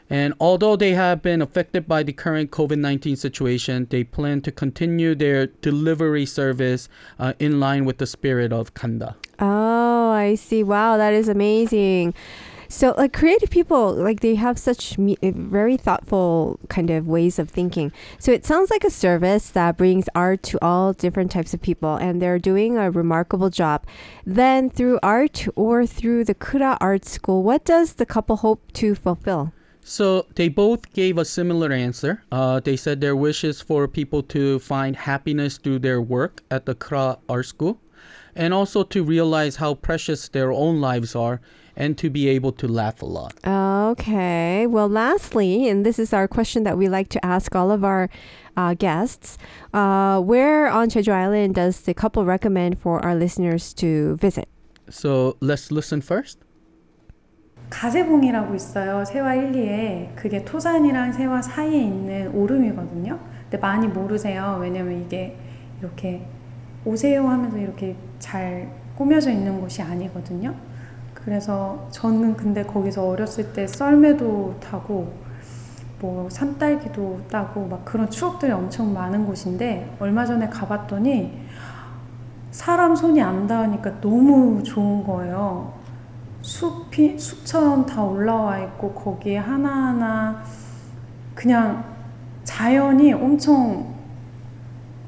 and 0.10 0.34
although 0.40 0.76
they 0.76 0.94
have 0.94 1.22
been 1.22 1.42
affected 1.42 1.88
by 1.88 2.04
the 2.04 2.14
current 2.14 2.52
COVID 2.52 2.78
19 2.78 3.16
situation, 3.16 3.88
they 3.90 4.04
plan 4.04 4.42
to 4.42 4.52
continue 4.52 5.16
their 5.16 5.48
delivery 5.48 6.26
service 6.26 6.88
uh, 7.20 7.34
in 7.40 7.60
line 7.60 7.86
with 7.86 7.98
the 7.98 8.06
spirit 8.06 8.54
of 8.54 8.74
Kanda. 8.74 9.16
Oh, 9.40 10.12
I 10.12 10.36
see. 10.36 10.64
Wow, 10.64 10.98
that 10.98 11.14
is 11.14 11.28
amazing. 11.28 12.14
So, 12.68 12.94
like 12.98 13.14
creative 13.14 13.50
people, 13.50 13.94
like 13.94 14.22
they 14.22 14.36
have 14.36 14.58
such 14.58 14.98
me- 14.98 15.18
uh, 15.22 15.32
very 15.34 15.78
thoughtful 15.78 16.60
kind 16.68 16.90
of 16.90 17.08
ways 17.08 17.38
of 17.38 17.50
thinking. 17.50 17.92
So 18.18 18.32
it 18.32 18.46
sounds 18.46 18.72
like 18.72 18.84
a 18.84 18.90
service 18.90 19.50
that 19.52 19.78
brings 19.78 20.10
art 20.16 20.42
to 20.44 20.60
all 20.64 20.94
different 20.94 21.32
types 21.32 21.54
of 21.54 21.62
people, 21.62 21.96
and 21.96 22.22
they're 22.22 22.40
doing 22.40 22.78
a 22.78 22.90
remarkable 22.90 23.50
job. 23.50 23.86
Then, 24.26 24.70
through 24.70 25.00
art 25.04 25.48
or 25.56 25.86
through 25.86 26.26
the 26.26 26.34
Kura 26.34 26.78
Art 26.82 27.06
School, 27.06 27.44
what 27.44 27.66
does 27.66 27.94
the 27.94 28.06
couple 28.06 28.38
hope 28.38 28.72
to 28.74 28.96
fulfill? 28.96 29.54
So 29.88 30.26
they 30.34 30.50
both 30.50 30.92
gave 30.94 31.20
a 31.20 31.24
similar 31.24 31.72
answer. 31.72 32.24
Uh, 32.32 32.60
they 32.60 32.76
said 32.76 33.02
their 33.02 33.16
wish 33.16 33.44
is 33.44 33.62
for 33.62 33.88
people 33.88 34.24
to 34.24 34.58
find 34.58 34.96
happiness 34.96 35.60
through 35.60 35.80
their 35.80 36.02
work 36.02 36.42
at 36.50 36.66
the 36.66 36.74
CRA 36.74 37.20
Art 37.30 37.46
School, 37.46 37.80
and 38.36 38.52
also 38.52 38.82
to 38.82 39.04
realize 39.04 39.58
how 39.58 39.76
precious 39.76 40.28
their 40.28 40.52
own 40.52 40.82
lives 40.82 41.16
are, 41.16 41.40
and 41.76 42.00
to 42.00 42.10
be 42.10 42.28
able 42.28 42.52
to 42.54 42.68
laugh 42.68 43.04
a 43.04 43.06
lot. 43.06 43.36
Okay. 43.46 44.66
Well, 44.66 44.90
lastly, 44.90 45.70
and 45.70 45.86
this 45.86 46.00
is 46.00 46.14
our 46.14 46.28
question 46.28 46.64
that 46.64 46.80
we 46.80 46.90
like 46.90 47.10
to 47.10 47.24
ask 47.24 47.56
all 47.56 47.70
of 47.70 47.84
our 47.84 48.10
uh, 48.58 48.74
guests, 48.74 49.38
uh, 49.72 50.20
where 50.20 50.68
on 50.68 50.90
Jeju 50.90 51.14
Island 51.14 51.54
does 51.54 51.82
the 51.82 51.94
couple 51.94 52.26
recommend 52.26 52.80
for 52.80 53.06
our 53.06 53.14
listeners 53.14 53.72
to 53.76 54.16
visit? 54.16 54.50
So 54.90 55.38
let's 55.42 55.72
listen 55.72 56.02
first. 56.02 56.40
가세봉이라고 57.70 58.56
있어요. 58.56 59.04
세화 59.06 59.36
1, 59.36 59.52
2에. 59.54 60.16
그게 60.16 60.44
토산이랑 60.46 61.14
세화 61.14 61.42
사이에 61.42 61.82
있는 61.82 62.32
오름이거든요. 62.34 63.20
근데 63.44 63.58
많이 63.58 63.88
모르세요. 63.88 64.58
왜냐면 64.62 65.02
이게 65.02 65.38
이렇게 65.80 66.26
오세요 66.84 67.28
하면서 67.28 67.58
이렇게 67.58 67.96
잘 68.20 68.70
꾸며져 68.96 69.32
있는 69.32 69.60
곳이 69.60 69.82
아니거든요. 69.82 70.54
그래서 71.14 71.88
저는 71.90 72.38
근데 72.38 72.64
거기서 72.64 73.08
어렸을 73.08 73.52
때 73.54 73.66
썰매도 73.66 74.60
타고 74.60 75.12
뭐 76.00 76.30
산딸기도 76.30 77.22
따고 77.30 77.68
막 77.68 77.84
그런 77.84 78.10
추억들이 78.10 78.52
엄청 78.52 78.94
많은 78.94 79.26
곳인데 79.26 79.96
얼마 80.00 80.26
전에 80.26 80.48
가봤더니 80.50 81.46
사람 82.52 82.96
손이 82.96 83.22
안 83.22 83.48
닿으니까 83.48 84.00
너무 84.02 84.62
좋은 84.64 85.04
거예요. 85.04 85.74
숲이 86.46 87.18
숲처럼 87.18 87.88
다 87.88 88.04
올라와 88.04 88.60
있고 88.60 88.94
거기에 88.94 89.38
하나하나 89.38 90.44
그냥 91.34 91.84
자연이 92.44 93.12
엄청 93.14 93.96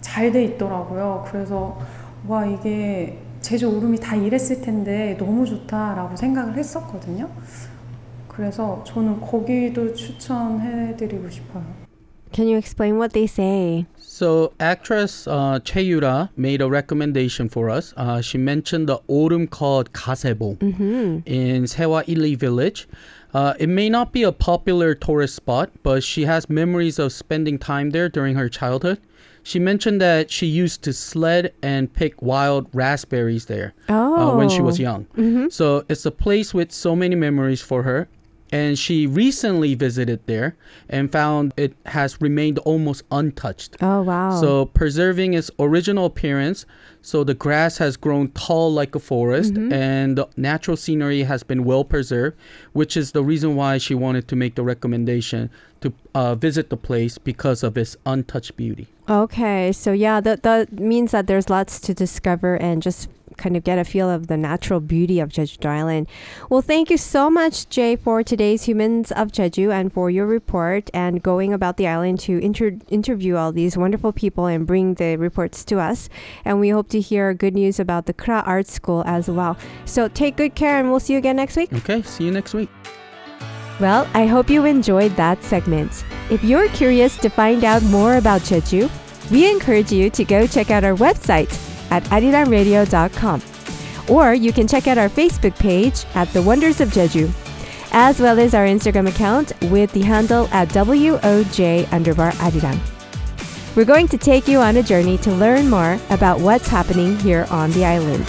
잘 0.02 0.32
돼 0.32 0.44
있더라고요. 0.46 1.26
그래서 1.30 1.78
와 2.28 2.44
이게 2.44 3.20
제주 3.40 3.70
오름이 3.70 4.00
다 4.00 4.16
이랬을 4.16 4.62
텐데 4.62 5.16
너무 5.20 5.46
좋다라고 5.46 6.16
생각을 6.16 6.58
했었거든요. 6.58 7.30
그래서 8.28 8.84
저는 8.84 9.22
거기도 9.22 9.94
추천해드리고 9.94 11.30
싶어요. 11.30 11.87
Can 12.38 12.48
you 12.48 12.58
explain 12.60 13.00
what 13.00 13.14
they 13.14 13.26
say? 13.26 13.88
So 13.98 14.54
actress 14.60 15.26
uh, 15.26 15.60
Choi 15.64 15.82
Yura 15.82 16.30
made 16.38 16.62
a 16.62 16.70
recommendation 16.70 17.50
for 17.50 17.68
us. 17.68 17.96
Uh, 17.98 18.22
she 18.22 18.38
mentioned 18.38 18.88
the 18.88 19.00
oreum 19.10 19.50
called 19.50 19.92
Kasebo 19.92 20.56
mm-hmm. 20.60 21.20
in 21.26 21.64
Sehwa 21.64 22.06
1-ri 22.06 22.36
village. 22.36 22.88
Uh, 23.34 23.56
it 23.60 23.70
may 23.70 23.90
not 23.90 24.14
be 24.14 24.22
a 24.22 24.32
popular 24.32 24.94
tourist 24.94 25.36
spot, 25.36 25.72
but 25.82 26.04
she 26.04 26.26
has 26.26 26.48
memories 26.48 27.00
of 27.00 27.12
spending 27.12 27.58
time 27.58 27.90
there 27.90 28.08
during 28.08 28.36
her 28.36 28.50
childhood. 28.50 29.00
She 29.42 29.58
mentioned 29.58 30.00
that 30.02 30.30
she 30.30 30.46
used 30.46 30.84
to 30.84 30.94
sled 30.94 31.56
and 31.64 31.92
pick 31.92 32.22
wild 32.22 32.68
raspberries 32.72 33.48
there 33.48 33.74
oh. 33.90 34.16
uh, 34.16 34.36
when 34.38 34.50
she 34.50 34.62
was 34.62 34.80
oh. 34.80 34.84
young. 34.84 35.06
Mm-hmm. 35.18 35.48
So 35.50 35.86
it's 35.90 36.06
a 36.06 36.12
place 36.12 36.54
with 36.54 36.72
so 36.72 36.96
many 36.96 37.16
memories 37.16 37.64
for 37.64 37.82
her, 37.82 38.08
and 38.52 38.78
she 38.78 39.06
recently 39.08 39.76
visited 39.76 40.26
there 40.26 40.56
and 40.90 41.12
found 41.12 41.54
it 41.58 41.74
has 41.88 42.22
remained 42.22 42.60
almost 42.60 43.04
untouched. 43.12 43.76
Oh 43.82 44.02
wow. 44.02 44.40
So 44.40 44.66
preserving 44.66 45.34
its 45.34 45.52
original 45.60 46.06
appearance, 46.06 46.66
so 47.02 47.24
the 47.24 47.34
grass 47.34 47.78
has 47.78 47.98
grown 47.98 48.30
tall 48.30 48.72
like 48.72 48.96
a 48.96 49.00
forest, 49.00 49.56
and 49.56 50.18
the 50.18 50.28
natural 50.36 50.78
scenery 50.78 51.24
has 51.24 51.44
been 51.44 51.64
well 51.64 51.84
preserved, 51.84 52.38
which 52.74 52.98
is 52.98 53.12
the 53.12 53.24
reason 53.24 53.56
why 53.56 53.78
she 53.78 53.96
wanted 53.96 54.28
to 54.28 54.36
make 54.36 54.56
the 54.56 54.64
recommendation 54.64 55.50
to 55.82 55.94
uh, 56.16 56.36
visit 56.36 56.70
the 56.70 56.78
place 56.78 57.18
because 57.18 57.64
of 57.64 57.78
its 57.78 57.96
untouched 58.06 58.58
beauty. 58.58 58.88
Okay, 59.10 59.72
so 59.72 59.92
yeah, 59.94 60.20
that 60.20 60.44
that 60.44 60.74
means 60.74 61.12
that 61.12 61.28
there's 61.28 61.50
lots 61.50 61.80
to 61.82 61.94
discover 61.94 62.56
and 62.56 62.82
just 62.82 63.10
kind 63.38 63.56
of 63.56 63.64
get 63.64 63.80
a 63.80 63.84
feel 63.84 64.10
of 64.10 64.28
the 64.28 64.38
natural 64.38 64.80
beauty 64.80 65.20
of 65.20 65.30
Jeju 65.30 65.66
Island. 65.66 66.08
Well, 66.50 66.62
thank 66.62 66.90
you 66.90 66.98
so 66.98 67.30
much, 67.30 67.70
Jay, 67.70 67.96
for 67.96 68.24
today's 68.24 68.64
Humans 68.64 69.12
of 69.12 69.32
Jeju 69.32 69.72
and 69.72 69.92
for 69.92 70.10
your 70.10 70.26
report 70.26 70.90
and 70.94 71.22
going 71.22 71.54
about 71.54 71.78
the 71.78 71.88
island 71.88 72.20
to 72.22 72.38
inter- 72.40 72.78
interview 72.90 73.36
all 73.36 73.52
these 73.52 73.78
wonderful 73.78 74.12
people 74.12 74.46
and 74.46 74.68
bring 74.68 74.96
the 74.96 75.18
reports 75.18 75.64
to 75.66 75.80
us. 75.80 76.10
And 76.44 76.60
we 76.60 76.70
hope 76.70 76.90
to 76.90 77.00
hear 77.00 77.34
good 77.34 77.54
news 77.54 77.80
about 77.80 78.06
the 78.06 78.14
CRA 78.14 78.44
Art 78.46 78.68
School 78.68 79.04
as 79.06 79.30
well. 79.30 79.58
So 79.86 80.08
take 80.08 80.38
good 80.38 80.56
care, 80.56 80.80
and 80.80 80.90
we'll 80.90 81.00
see 81.00 81.14
you 81.14 81.20
again 81.20 81.36
next 81.36 81.56
week. 81.56 81.72
Okay, 81.74 82.02
see 82.02 82.26
you 82.26 82.32
next 82.32 82.54
week. 82.54 82.70
Well, 83.80 84.08
I 84.14 84.26
hope 84.26 84.50
you 84.50 84.66
enjoyed 84.66 85.16
that 85.18 85.44
segment. 85.44 86.04
If 86.32 86.44
you're 86.44 86.68
curious 86.70 87.16
to 87.18 87.30
find 87.30 87.64
out 87.64 87.84
more 87.84 88.18
about 88.18 88.42
Jeju, 88.42 88.90
we 89.30 89.50
encourage 89.50 89.92
you 89.92 90.10
to 90.10 90.24
go 90.24 90.48
check 90.48 90.72
out 90.72 90.84
our 90.84 90.96
website 90.96 91.67
at 91.92 92.04
arirangradio.com. 92.06 93.42
Or 94.10 94.34
you 94.34 94.54
can 94.54 94.68
check 94.68 94.88
out 94.88 94.98
our 94.98 95.10
Facebook 95.10 95.58
page 95.60 96.06
at 96.16 96.32
The 96.34 96.42
Wonders 96.42 96.80
of 96.80 96.90
Jeju, 96.90 97.30
as 97.92 98.20
well 98.20 98.40
as 98.40 98.54
our 98.54 98.66
Instagram 98.66 99.10
account 99.10 99.52
with 99.64 99.92
the 99.92 100.02
handle 100.02 100.48
at 100.52 100.70
WOJ 100.70 101.86
underbar. 101.86 102.34
We're 103.76 103.86
going 103.86 104.08
to 104.08 104.18
take 104.18 104.48
you 104.48 104.60
on 104.60 104.78
a 104.78 104.84
journey 104.84 105.18
to 105.20 105.32
learn 105.32 105.70
more 105.70 106.00
about 106.10 106.40
what's 106.40 106.68
happening 106.68 107.18
here 107.20 107.46
on 107.52 107.72
the 107.72 107.86
island. 107.86 108.28